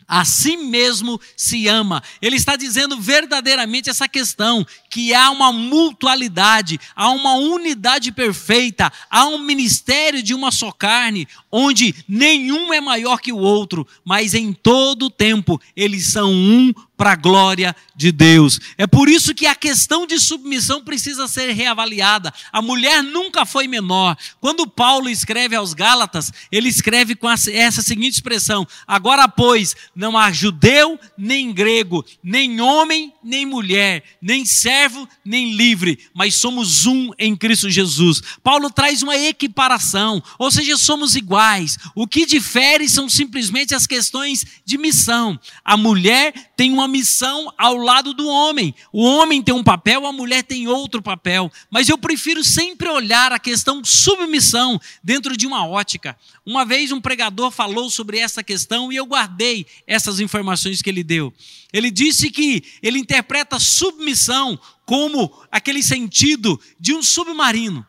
[0.09, 2.03] a si mesmo se ama.
[2.23, 9.27] Ele está dizendo verdadeiramente essa questão, que há uma mutualidade, há uma unidade perfeita, há
[9.27, 14.53] um ministério de uma só carne, onde nenhum é maior que o outro, mas em
[14.53, 18.59] todo o tempo eles são um para a glória de Deus.
[18.77, 22.35] É por isso que a questão de submissão precisa ser reavaliada.
[22.53, 24.16] A mulher nunca foi menor.
[24.40, 30.30] Quando Paulo escreve aos Gálatas, ele escreve com essa seguinte expressão: Agora, pois, não há
[30.30, 37.34] judeu nem grego, nem homem nem mulher, nem servo nem livre, mas somos um em
[37.34, 38.22] Cristo Jesus.
[38.40, 41.76] Paulo traz uma equiparação, ou seja, somos iguais.
[41.96, 45.38] O que difere são simplesmente as questões de missão.
[45.64, 48.72] A mulher tem uma missão ao lado do homem.
[48.92, 51.50] O homem tem um papel, a mulher tem outro papel.
[51.68, 56.16] Mas eu prefiro sempre olhar a questão submissão dentro de uma ótica.
[56.46, 61.03] Uma vez um pregador falou sobre essa questão e eu guardei essas informações que ele
[61.03, 61.33] deu.
[61.72, 67.85] Ele disse que ele interpreta submissão como aquele sentido de um submarino.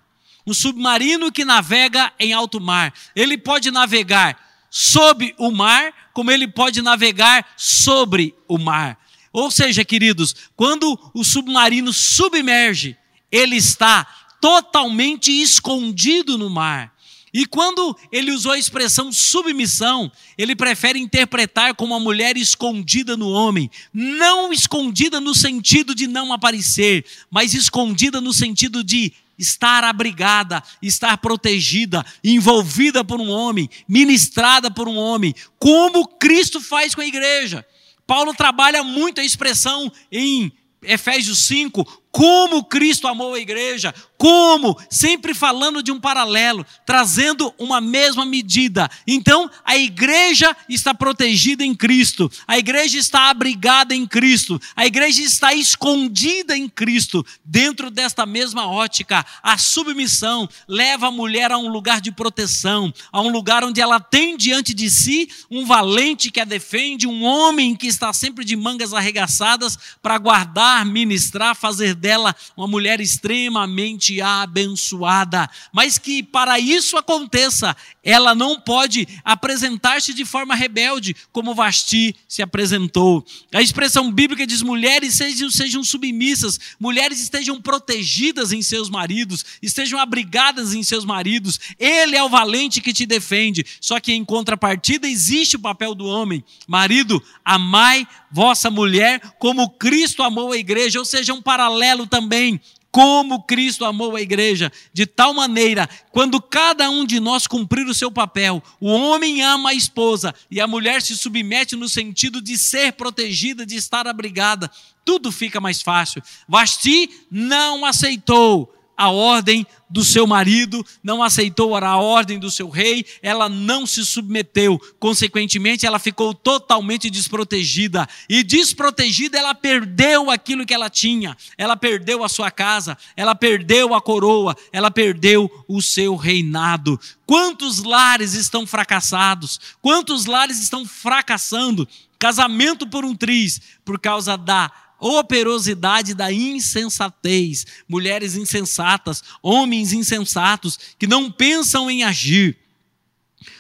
[0.47, 2.93] Um submarino que navega em alto mar.
[3.13, 8.97] Ele pode navegar sob o mar, como ele pode navegar sobre o mar.
[9.33, 12.97] Ou seja, queridos, quando o submarino submerge,
[13.31, 14.07] ele está
[14.39, 16.93] totalmente escondido no mar.
[17.33, 23.29] E quando ele usou a expressão submissão, ele prefere interpretar como uma mulher escondida no
[23.29, 30.61] homem, não escondida no sentido de não aparecer, mas escondida no sentido de estar abrigada,
[30.81, 37.07] estar protegida, envolvida por um homem, ministrada por um homem, como Cristo faz com a
[37.07, 37.65] igreja.
[38.05, 45.33] Paulo trabalha muito a expressão em Efésios 5, como Cristo amou a igreja, como, sempre
[45.33, 48.89] falando de um paralelo, trazendo uma mesma medida.
[49.07, 55.21] Então, a igreja está protegida em Cristo, a igreja está abrigada em Cristo, a igreja
[55.21, 57.25] está escondida em Cristo.
[57.45, 63.21] Dentro desta mesma ótica, a submissão leva a mulher a um lugar de proteção, a
[63.21, 67.75] um lugar onde ela tem diante de si um valente que a defende, um homem
[67.75, 75.49] que está sempre de mangas arregaçadas para guardar, ministrar, fazer dela uma mulher extremamente abençoada.
[75.71, 82.41] Mas que para isso aconteça, ela não pode apresentar-se de forma rebelde, como Vasti se
[82.41, 83.25] apresentou.
[83.53, 89.99] A expressão bíblica diz: mulheres sejam, sejam submissas, mulheres estejam protegidas em seus maridos, estejam
[89.99, 91.59] abrigadas em seus maridos.
[91.77, 93.65] Ele é o valente que te defende.
[93.81, 96.43] Só que em contrapartida existe o papel do homem.
[96.67, 102.60] Marido, amai vossa mulher como Cristo amou a igreja, ou seja, um paralelo também
[102.91, 107.93] como Cristo amou a igreja, de tal maneira, quando cada um de nós cumprir o
[107.93, 112.58] seu papel, o homem ama a esposa e a mulher se submete no sentido de
[112.58, 114.71] ser protegida, de estar abrigada,
[115.06, 116.21] tudo fica mais fácil.
[116.47, 123.05] Vasti não aceitou a ordem do seu marido, não aceitou a ordem do seu rei,
[123.21, 128.05] ela não se submeteu, consequentemente, ela ficou totalmente desprotegida.
[128.27, 133.95] E desprotegida, ela perdeu aquilo que ela tinha, ela perdeu a sua casa, ela perdeu
[133.95, 136.99] a coroa, ela perdeu o seu reinado.
[137.25, 139.62] Quantos lares estão fracassados?
[139.81, 141.88] Quantos lares estão fracassando?
[142.19, 151.07] Casamento por um triz, por causa da operosidade da insensatez, mulheres insensatas, homens insensatos que
[151.07, 152.57] não pensam em agir.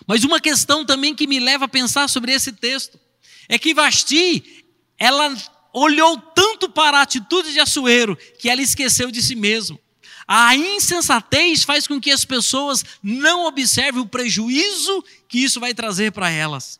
[0.05, 2.99] Mas uma questão também que me leva a pensar sobre esse texto
[3.47, 4.65] é que Vasti,
[4.97, 5.35] ela
[5.73, 9.79] olhou tanto para a atitude de Assuero que ela esqueceu de si mesma.
[10.27, 16.11] A insensatez faz com que as pessoas não observem o prejuízo que isso vai trazer
[16.11, 16.79] para elas.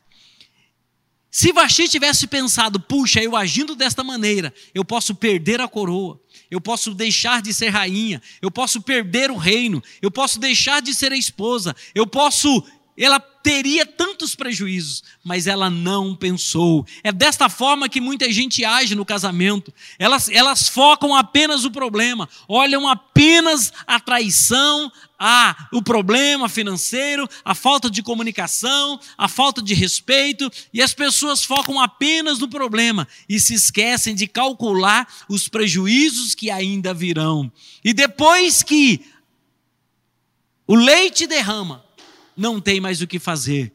[1.30, 6.60] Se Vasti tivesse pensado, puxa, eu agindo desta maneira, eu posso perder a coroa, eu
[6.60, 11.12] posso deixar de ser rainha, eu posso perder o reino, eu posso deixar de ser
[11.12, 12.64] a esposa, eu posso
[12.96, 16.86] ela teria tantos prejuízos, mas ela não pensou.
[17.02, 19.72] É desta forma que muita gente age no casamento.
[19.98, 27.54] Elas, elas focam apenas o problema, olham apenas a traição, a, o problema financeiro, a
[27.54, 33.38] falta de comunicação, a falta de respeito, e as pessoas focam apenas no problema e
[33.38, 37.52] se esquecem de calcular os prejuízos que ainda virão.
[37.84, 39.04] E depois que
[40.66, 41.84] o leite derrama,
[42.34, 43.70] não tem mais o que fazer.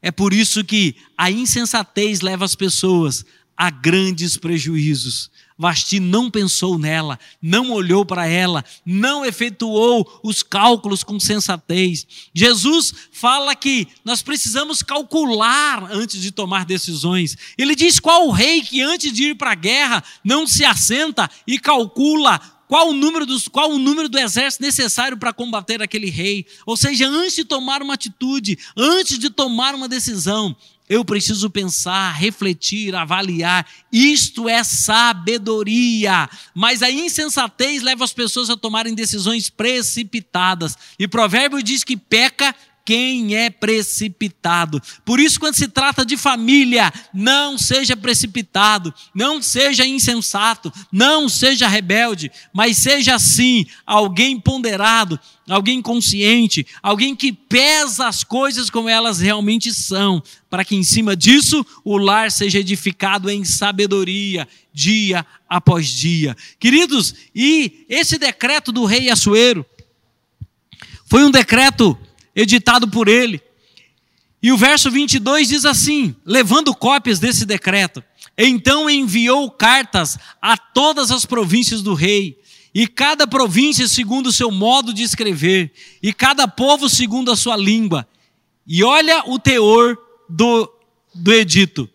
[0.00, 3.24] É por isso que a insensatez leva as pessoas
[3.56, 5.30] a grandes prejuízos.
[5.56, 12.04] Vasti não pensou nela, não olhou para ela, não efetuou os cálculos com sensatez.
[12.34, 17.36] Jesus fala que nós precisamos calcular antes de tomar decisões.
[17.56, 21.30] Ele diz qual o rei que antes de ir para a guerra não se assenta
[21.46, 26.10] e calcula qual o número, dos, qual o número do exército necessário para combater aquele
[26.10, 26.46] rei.
[26.66, 30.56] Ou seja, antes de tomar uma atitude, antes de tomar uma decisão,
[30.88, 33.66] eu preciso pensar, refletir, avaliar.
[33.90, 36.28] Isto é sabedoria.
[36.54, 40.76] Mas a insensatez leva as pessoas a tomarem decisões precipitadas.
[40.98, 42.54] E provérbio diz que peca
[42.84, 44.80] quem é precipitado.
[45.04, 51.66] Por isso, quando se trata de família, não seja precipitado, não seja insensato, não seja
[51.66, 55.18] rebelde, mas seja sim alguém ponderado,
[55.48, 61.16] alguém consciente, alguém que pesa as coisas como elas realmente são, para que em cima
[61.16, 66.36] disso o lar seja edificado em sabedoria, dia após dia.
[66.58, 69.64] Queridos, e esse decreto do rei Assuero
[71.06, 71.98] foi um decreto
[72.34, 73.40] editado por ele.
[74.42, 78.02] E o verso 22 diz assim: levando cópias desse decreto,
[78.36, 82.38] então enviou cartas a todas as províncias do rei,
[82.74, 85.72] e cada província segundo o seu modo de escrever,
[86.02, 88.06] e cada povo segundo a sua língua.
[88.66, 89.96] E olha o teor
[90.28, 90.70] do,
[91.14, 91.88] do edito: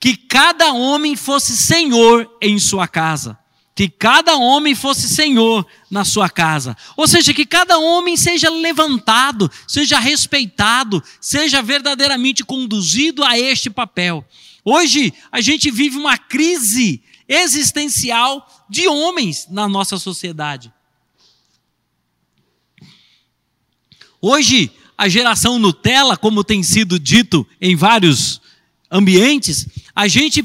[0.00, 3.38] que cada homem fosse senhor em sua casa
[3.74, 6.76] que cada homem fosse senhor na sua casa.
[6.96, 14.24] Ou seja, que cada homem seja levantado, seja respeitado, seja verdadeiramente conduzido a este papel.
[14.64, 20.72] Hoje a gente vive uma crise existencial de homens na nossa sociedade.
[24.20, 28.40] Hoje, a geração Nutella, como tem sido dito em vários
[28.90, 30.42] ambientes, a gente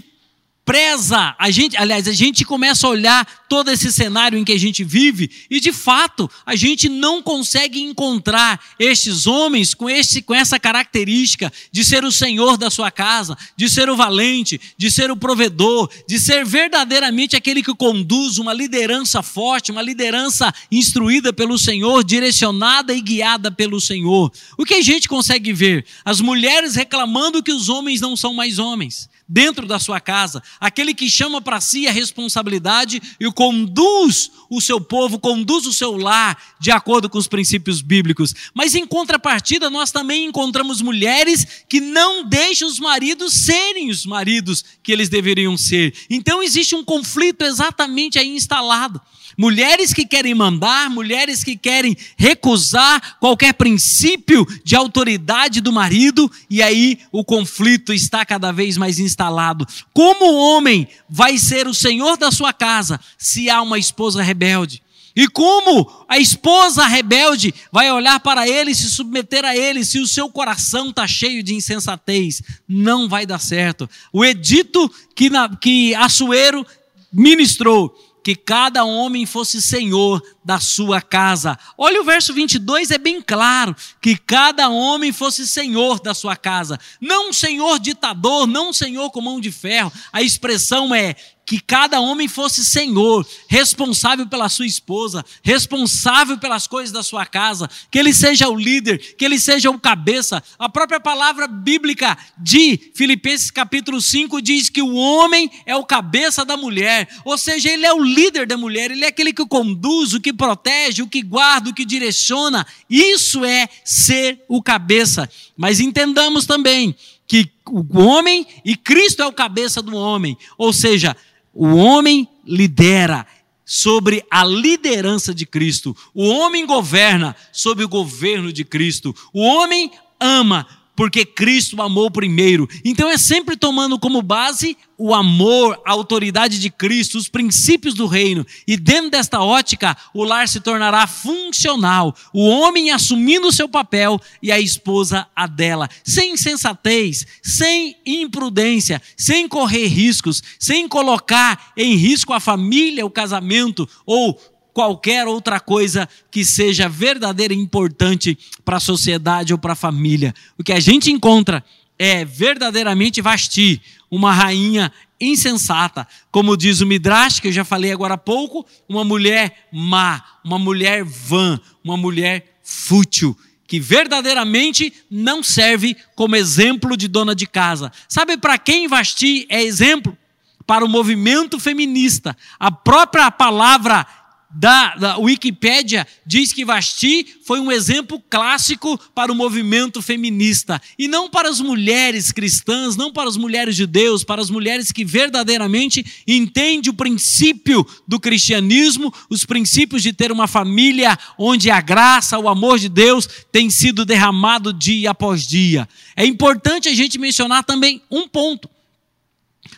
[0.70, 4.60] preza, a gente, aliás, a gente começa a olhar todo esse cenário em que a
[4.60, 10.36] gente vive e de fato a gente não consegue encontrar estes homens com esse com
[10.36, 15.10] essa característica de ser o senhor da sua casa, de ser o valente, de ser
[15.10, 21.58] o provedor, de ser verdadeiramente aquele que conduz uma liderança forte, uma liderança instruída pelo
[21.58, 24.32] Senhor, direcionada e guiada pelo Senhor.
[24.56, 25.84] O que a gente consegue ver?
[26.06, 30.92] As mulheres reclamando que os homens não são mais homens dentro da sua casa, aquele
[30.92, 36.36] que chama para si a responsabilidade e conduz o seu povo, conduz o seu lar
[36.60, 38.34] de acordo com os princípios bíblicos.
[38.56, 44.66] Mas em contrapartida, nós também encontramos mulheres que não deixam os maridos serem os maridos
[44.82, 45.94] que eles deveriam ser.
[46.10, 49.00] Então existe um conflito exatamente aí instalado.
[49.40, 56.62] Mulheres que querem mandar, mulheres que querem recusar qualquer princípio de autoridade do marido, e
[56.62, 59.66] aí o conflito está cada vez mais instalado.
[59.94, 64.84] Como o homem vai ser o senhor da sua casa se há uma esposa rebelde?
[65.16, 70.08] E como a esposa rebelde vai olhar para ele se submeter a ele se o
[70.08, 72.42] seu coração está cheio de insensatez?
[72.68, 73.90] Não vai dar certo.
[74.12, 76.68] O edito que, na, que Assuero
[77.12, 81.60] ministrou que cada homem fosse senhor da sua casa.
[81.78, 86.80] Olha o verso 22, é bem claro, que cada homem fosse senhor da sua casa.
[87.00, 89.94] Não um senhor ditador, não um senhor com mão de ferro.
[90.12, 91.16] A expressão é
[91.50, 97.68] que cada homem fosse senhor, responsável pela sua esposa, responsável pelas coisas da sua casa,
[97.90, 100.44] que ele seja o líder, que ele seja o cabeça.
[100.60, 106.46] A própria palavra bíblica de Filipenses capítulo 5 diz que o homem é o cabeça
[106.46, 110.14] da mulher, ou seja, ele é o líder da mulher, ele é aquele que conduz,
[110.14, 112.66] o que protege, o que guarda, o que direciona.
[112.90, 115.30] Isso é ser o cabeça.
[115.58, 116.96] Mas entendamos também
[117.28, 121.16] que o homem e Cristo é o cabeça do homem, ou seja,
[121.54, 123.28] o homem lidera
[123.66, 125.96] sobre a liderança de Cristo.
[126.16, 129.16] O homem governa sobre o governo de Cristo.
[129.32, 130.66] O homem ama
[131.00, 132.68] porque Cristo amou primeiro.
[132.84, 138.06] Então é sempre tomando como base o amor, a autoridade de Cristo, os princípios do
[138.06, 138.46] reino.
[138.68, 142.14] E dentro desta ótica, o lar se tornará funcional.
[142.34, 145.88] O homem assumindo o seu papel e a esposa a dela.
[146.04, 153.88] Sem insensatez, sem imprudência, sem correr riscos, sem colocar em risco a família, o casamento
[154.06, 154.38] ou
[154.80, 160.34] qualquer outra coisa que seja verdadeira e importante para a sociedade ou para a família.
[160.58, 161.62] O que a gente encontra
[161.98, 168.14] é verdadeiramente Vasti, uma rainha insensata, como diz o Midrash, que eu já falei agora
[168.14, 175.94] há pouco, uma mulher má, uma mulher vã, uma mulher fútil, que verdadeiramente não serve
[176.16, 177.92] como exemplo de dona de casa.
[178.08, 180.18] Sabe para quem Vasti é exemplo?
[180.66, 182.38] Para o movimento feminista.
[182.60, 184.06] A própria palavra
[184.52, 190.82] da, da Wikipédia diz que Vasti foi um exemplo clássico para o movimento feminista.
[190.98, 194.92] E não para as mulheres cristãs, não para as mulheres de Deus, para as mulheres
[194.92, 201.80] que verdadeiramente entendem o princípio do cristianismo, os princípios de ter uma família onde a
[201.80, 205.88] graça, o amor de Deus tem sido derramado dia após dia.
[206.16, 208.70] É importante a gente mencionar também um ponto.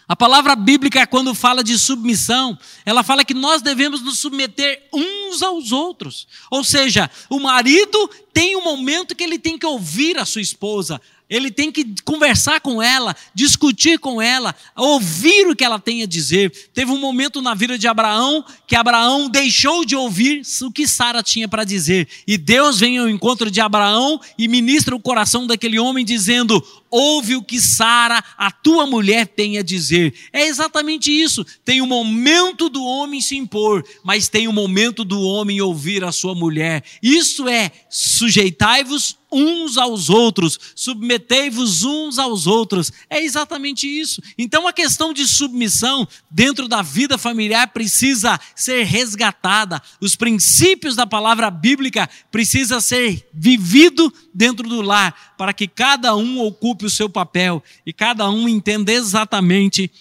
[0.07, 5.41] A palavra bíblica, quando fala de submissão, ela fala que nós devemos nos submeter uns
[5.41, 6.27] aos outros.
[6.49, 10.99] Ou seja, o marido tem um momento que ele tem que ouvir a sua esposa,
[11.31, 16.05] ele tem que conversar com ela, discutir com ela, ouvir o que ela tem a
[16.05, 16.51] dizer.
[16.73, 21.23] Teve um momento na vida de Abraão que Abraão deixou de ouvir o que Sara
[21.23, 22.09] tinha para dizer.
[22.27, 26.61] E Deus vem ao encontro de Abraão e ministra o coração daquele homem, dizendo:
[26.91, 30.13] Ouve o que Sara, a tua mulher, tem a dizer.
[30.33, 31.45] É exatamente isso.
[31.63, 36.11] Tem o momento do homem se impor, mas tem o momento do homem ouvir a
[36.11, 36.83] sua mulher.
[37.01, 42.91] Isso é sujeitai-vos uns aos outros, submetei-vos uns aos outros.
[43.09, 44.21] É exatamente isso.
[44.37, 49.81] Então a questão de submissão dentro da vida familiar precisa ser resgatada.
[50.01, 56.41] Os princípios da palavra bíblica precisa ser vivido dentro do lar, para que cada um
[56.41, 59.91] ocupe o seu papel e cada um entenda exatamente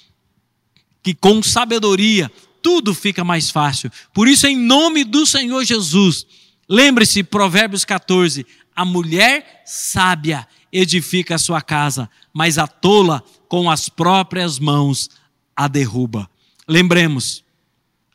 [1.03, 2.31] que com sabedoria
[2.63, 3.91] tudo fica mais fácil.
[4.13, 6.27] Por isso, em nome do Senhor Jesus,
[6.69, 13.89] lembre-se, Provérbios 14: a mulher sábia edifica a sua casa, mas a tola com as
[13.89, 15.09] próprias mãos
[15.57, 16.31] a derruba.
[16.69, 17.43] Lembremos,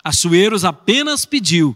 [0.05, 1.75] Assueros apenas pediu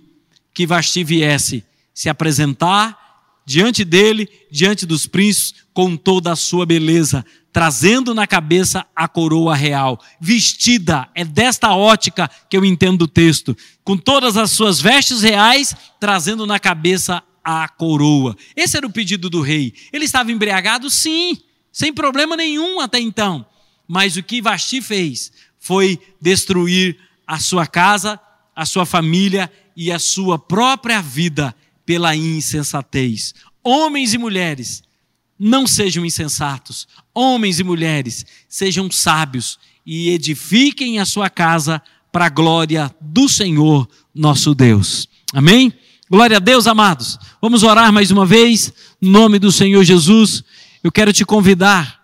[0.53, 1.65] que Vasti viesse
[1.95, 3.08] se apresentar
[3.49, 9.55] diante dele, diante dos príncipes, com toda a sua beleza, trazendo na cabeça a coroa
[9.55, 15.23] real, vestida, é desta ótica que eu entendo o texto, com todas as suas vestes
[15.23, 18.37] reais, trazendo na cabeça a coroa.
[18.55, 19.73] Esse era o pedido do rei.
[19.91, 20.87] Ele estava embriagado?
[20.87, 21.35] Sim,
[21.71, 23.43] sem problema nenhum até então.
[23.87, 28.19] Mas o que Vasti fez foi destruir a sua casa,
[28.55, 31.55] a sua família e a sua própria vida
[31.89, 33.33] pela insensatez.
[33.63, 34.83] Homens e mulheres,
[35.39, 36.87] não sejam insensatos.
[37.15, 41.81] Homens e mulheres, sejam sábios e edifiquem a sua casa
[42.11, 45.09] para a glória do Senhor nosso Deus.
[45.33, 45.73] Amém?
[46.07, 47.17] Glória a Deus, amados.
[47.41, 48.71] Vamos orar mais uma vez,
[49.01, 50.43] no nome do Senhor Jesus.
[50.83, 52.03] Eu quero te convidar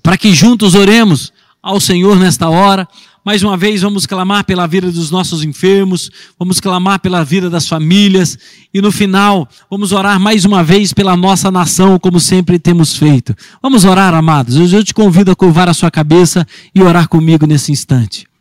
[0.00, 2.88] para que juntos oremos ao Senhor nesta hora.
[3.24, 7.68] Mais uma vez, vamos clamar pela vida dos nossos enfermos, vamos clamar pela vida das
[7.68, 8.36] famílias
[8.74, 13.32] e no final, vamos orar mais uma vez pela nossa nação, como sempre temos feito.
[13.62, 14.72] Vamos orar, amados.
[14.72, 16.44] Eu te convido a curvar a sua cabeça
[16.74, 18.31] e orar comigo nesse instante.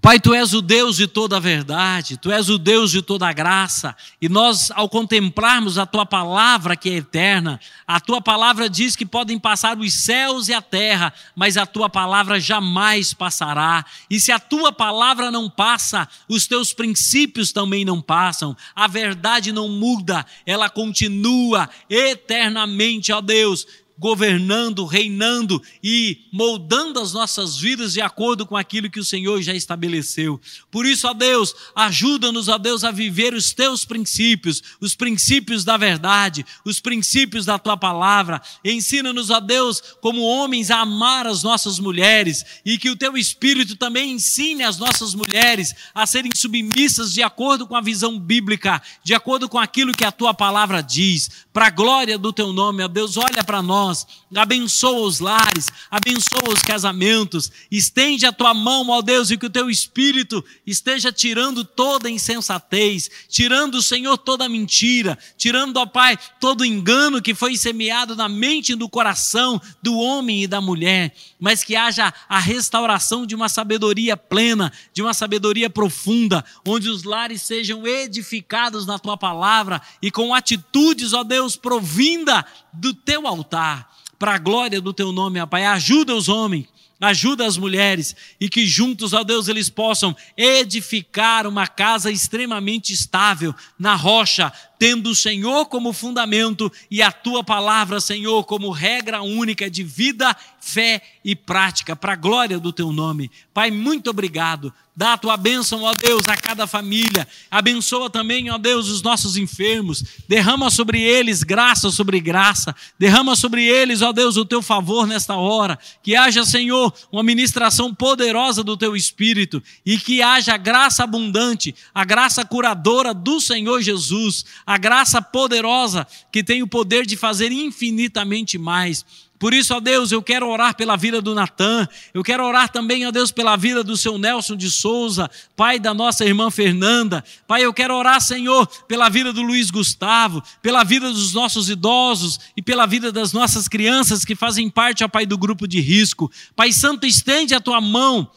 [0.00, 3.26] Pai, tu és o Deus de toda a verdade, tu és o Deus de toda
[3.26, 8.70] a graça, e nós, ao contemplarmos a tua palavra que é eterna, a tua palavra
[8.70, 13.84] diz que podem passar os céus e a terra, mas a tua palavra jamais passará,
[14.08, 19.50] e se a tua palavra não passa, os teus princípios também não passam, a verdade
[19.50, 23.66] não muda, ela continua eternamente, ó Deus
[23.98, 29.52] governando, reinando e moldando as nossas vidas de acordo com aquilo que o Senhor já
[29.52, 30.40] estabeleceu.
[30.70, 35.76] Por isso, ó Deus, ajuda-nos, ó Deus, a viver os teus princípios, os princípios da
[35.76, 38.40] verdade, os princípios da tua palavra.
[38.64, 43.74] Ensina-nos, ó Deus, como homens a amar as nossas mulheres e que o teu espírito
[43.74, 49.12] também ensine as nossas mulheres a serem submissas de acordo com a visão bíblica, de
[49.12, 51.28] acordo com aquilo que a tua palavra diz.
[51.52, 55.66] Para a glória do teu nome, ó Deus, olha para nós nós, abençoa os lares,
[55.90, 61.10] abençoa os casamentos, estende a tua mão, ó Deus, e que o teu espírito esteja
[61.10, 68.14] tirando toda insensatez, tirando, Senhor, toda mentira, tirando, ó Pai, todo engano que foi semeado
[68.14, 73.24] na mente e no coração do homem e da mulher, mas que haja a restauração
[73.24, 79.16] de uma sabedoria plena, de uma sabedoria profunda, onde os lares sejam edificados na tua
[79.16, 83.77] palavra e com atitudes, ó Deus, provinda do teu altar,
[84.18, 85.64] para a glória do teu nome, ó Pai.
[85.64, 86.66] Ajuda os homens,
[87.00, 93.54] ajuda as mulheres e que juntos, ó Deus, eles possam edificar uma casa extremamente estável
[93.78, 99.70] na rocha, tendo o Senhor como fundamento e a tua palavra, Senhor, como regra única
[99.70, 103.30] de vida, fé e prática, para a glória do teu nome.
[103.52, 104.72] Pai, muito obrigado.
[104.98, 107.24] Dá a tua bênção, ó Deus, a cada família.
[107.48, 110.02] Abençoa também, ó Deus, os nossos enfermos.
[110.26, 112.74] Derrama sobre eles graça sobre graça.
[112.98, 115.78] Derrama sobre eles, ó Deus, o teu favor nesta hora.
[116.02, 122.04] Que haja, Senhor, uma ministração poderosa do teu Espírito e que haja graça abundante, a
[122.04, 128.58] graça curadora do Senhor Jesus, a graça poderosa que tem o poder de fazer infinitamente
[128.58, 129.06] mais.
[129.38, 133.06] Por isso, ó Deus, eu quero orar pela vida do Natan, eu quero orar também,
[133.06, 137.24] ó Deus, pela vida do seu Nelson de Souza, pai da nossa irmã Fernanda.
[137.46, 142.40] Pai, eu quero orar, Senhor, pela vida do Luiz Gustavo, pela vida dos nossos idosos
[142.56, 146.30] e pela vida das nossas crianças que fazem parte, ó Pai, do grupo de risco.
[146.56, 148.28] Pai Santo, estende a tua mão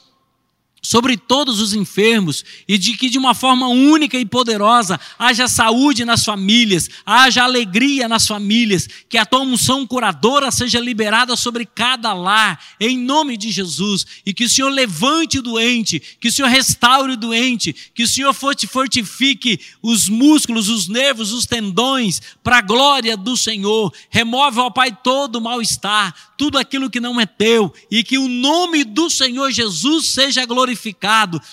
[0.82, 6.03] sobre todos os enfermos e de que de uma forma única e poderosa haja saúde
[6.03, 12.13] nas famílias, haja alegria nas famílias, que a tua unção curadora seja liberada sobre cada
[12.13, 16.47] lar, em nome de Jesus, e que o Senhor levante o doente, que o Senhor
[16.47, 22.61] restaure o doente, que o Senhor fortifique os músculos, os nervos, os tendões, para a
[22.61, 23.93] glória do Senhor.
[24.09, 28.27] Remove, ó Pai, todo o mal-estar, tudo aquilo que não é teu, e que o
[28.27, 30.70] nome do Senhor Jesus seja glorificado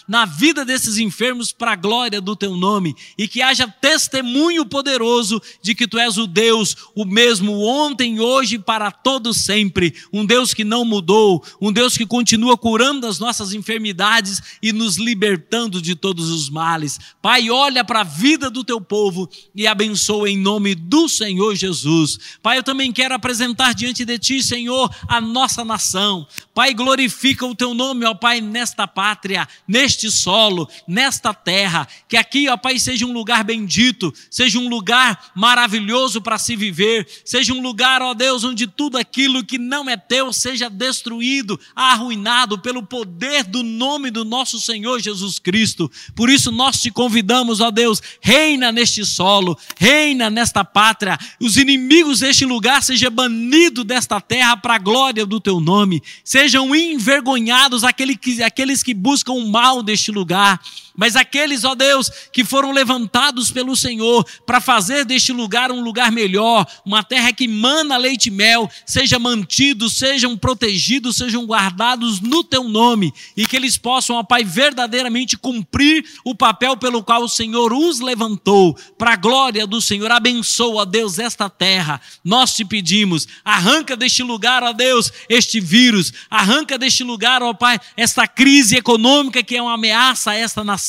[0.06, 5.40] na vida desses enfermos para a glória do teu nome, e que haja testemunho poderoso
[5.62, 10.24] de que tu és o Deus, o mesmo ontem, hoje e para todo sempre, um
[10.24, 15.80] Deus que não mudou, um Deus que continua curando as nossas enfermidades e nos libertando
[15.80, 16.98] de todos os males.
[17.20, 22.18] Pai, olha para a vida do teu povo e abençoa em nome do Senhor Jesus.
[22.42, 26.26] Pai, eu também quero apresentar diante de ti, Senhor, a nossa nação.
[26.54, 31.88] Pai, glorifica o teu nome, ó Pai, nesta pátria, neste solo, nesta terra.
[32.06, 37.09] Que aqui, ó Pai, seja um lugar bendito, seja um lugar maravilhoso para se viver,
[37.24, 42.59] seja um lugar, ó Deus, onde tudo aquilo que não é teu seja destruído, arruinado
[42.59, 45.90] pelo poder do nome do nosso Senhor Jesus Cristo.
[46.14, 51.18] Por isso nós te convidamos, ó Deus, reina neste solo, reina nesta pátria.
[51.40, 56.02] Os inimigos deste lugar sejam banidos desta terra para a glória do teu nome.
[56.22, 57.82] Sejam envergonhados
[58.18, 60.61] que, aqueles que buscam o mal deste lugar
[60.99, 66.11] mas aqueles, ó Deus, que foram levantados pelo Senhor para fazer deste lugar um lugar
[66.11, 72.42] melhor, uma terra que mana leite e mel, sejam mantidos, sejam protegidos, sejam guardados no
[72.42, 77.28] teu nome e que eles possam, ó Pai, verdadeiramente cumprir o papel pelo qual o
[77.28, 80.11] Senhor os levantou, para a glória do Senhor.
[80.11, 82.01] Abençoa, Deus, esta terra.
[82.24, 87.78] Nós te pedimos, arranca deste lugar, ó Deus, este vírus, arranca deste lugar, ó Pai,
[87.96, 90.88] esta crise econômica que é uma ameaça a esta nação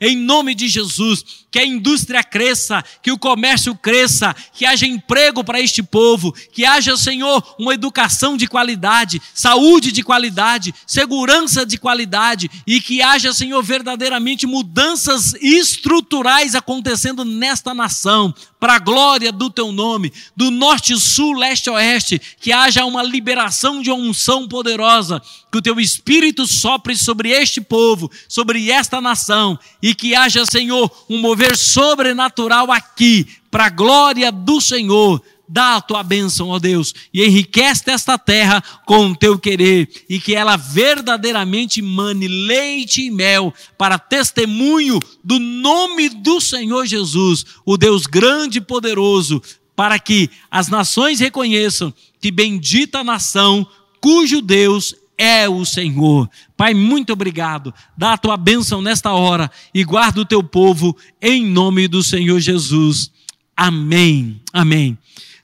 [0.00, 5.42] em nome de Jesus, que a indústria cresça, que o comércio cresça, que haja emprego
[5.42, 11.78] para este povo, que haja, Senhor, uma educação de qualidade, saúde de qualidade, segurança de
[11.78, 19.50] qualidade e que haja, Senhor, verdadeiramente mudanças estruturais acontecendo nesta nação, para a glória do
[19.50, 25.22] teu nome, do norte, sul, leste, oeste, que haja uma liberação de uma unção poderosa,
[25.52, 29.35] que o teu espírito sopre sobre este povo, sobre esta nação,
[29.82, 35.22] e que haja, Senhor, um mover sobrenatural aqui, para a glória do Senhor.
[35.48, 40.18] Dá a tua bênção, ó Deus, e enriquece esta terra com o teu querer, e
[40.18, 47.76] que ela verdadeiramente mane leite e mel para testemunho do nome do Senhor Jesus, o
[47.76, 49.40] Deus grande e poderoso,
[49.76, 53.64] para que as nações reconheçam que bendita a nação
[54.00, 56.28] cujo Deus é o Senhor.
[56.56, 57.72] Pai, muito obrigado.
[57.96, 62.38] Dá a tua bênção nesta hora e guarda o teu povo em nome do Senhor
[62.40, 63.10] Jesus.
[63.56, 64.40] Amém.
[64.52, 64.98] Amém.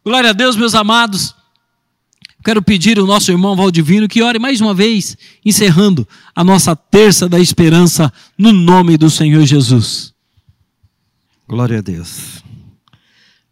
[0.04, 1.34] Glória a Deus, meus amados.
[2.44, 7.28] Quero pedir ao nosso irmão Valdivino que ore mais uma vez, encerrando a nossa terça
[7.28, 10.12] da esperança no nome do Senhor Jesus.
[11.48, 12.42] Glória a Deus.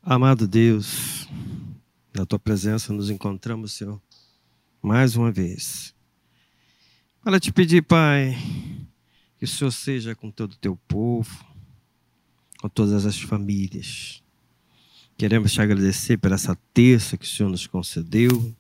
[0.03, 1.29] Amado Deus,
[2.13, 4.01] na tua presença nos encontramos, Senhor,
[4.83, 5.95] mais uma vez.
[7.23, 8.35] Para te pedir, Pai,
[9.39, 11.45] que o Senhor seja com todo o teu povo,
[12.59, 14.23] com todas as famílias.
[15.19, 18.55] Queremos te agradecer por essa terça que o Senhor nos concedeu,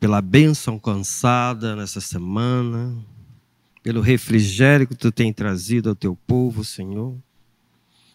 [0.00, 2.96] pela bênção cansada nessa semana,
[3.82, 7.14] pelo refrigério que tu tem trazido ao teu povo, Senhor.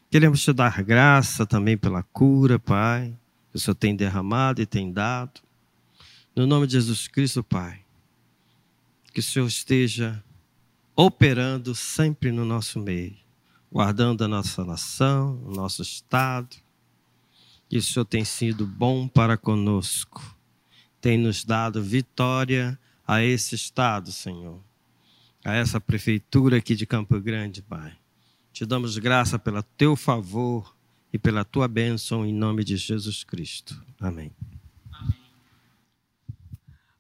[0.10, 3.16] Queremos te dar graça também pela cura, Pai,
[3.52, 5.42] que o Senhor tem derramado e tem dado.
[6.36, 7.86] No nome de Jesus Cristo, Pai
[9.18, 10.24] que o Senhor esteja
[10.96, 13.18] operando sempre no nosso meio,
[13.72, 16.56] guardando a nossa nação, o nosso estado.
[17.68, 20.24] Que o Senhor tem sido bom para conosco,
[21.02, 24.62] tem nos dado vitória a esse estado, Senhor.
[25.44, 27.98] a essa prefeitura aqui de Campo Grande, Pai.
[28.54, 30.76] Te damos graça pelo teu favor
[31.12, 33.84] e pela tua bênção em nome de Jesus Cristo.
[34.00, 34.32] Amém.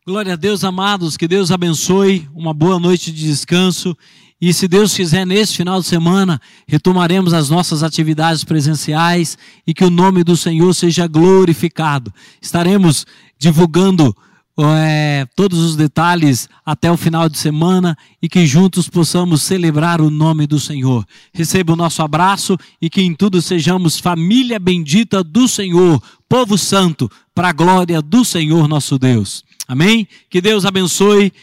[0.07, 3.93] Glória a Deus, amados, que Deus abençoe, uma boa noite de descanso.
[4.39, 9.37] E se Deus quiser, nesse final de semana, retomaremos as nossas atividades presenciais
[9.67, 12.13] e que o nome do Senhor seja glorificado.
[12.41, 13.05] Estaremos
[13.37, 14.15] divulgando
[14.57, 20.09] é, todos os detalhes até o final de semana e que juntos possamos celebrar o
[20.09, 21.05] nome do Senhor.
[21.33, 27.11] Receba o nosso abraço e que em tudo sejamos família bendita do Senhor, povo santo,
[27.35, 29.45] para a glória do Senhor nosso Deus.
[29.67, 30.07] Amém?
[30.29, 31.33] Que Deus abençoe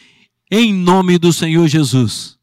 [0.50, 2.38] em nome do Senhor Jesus.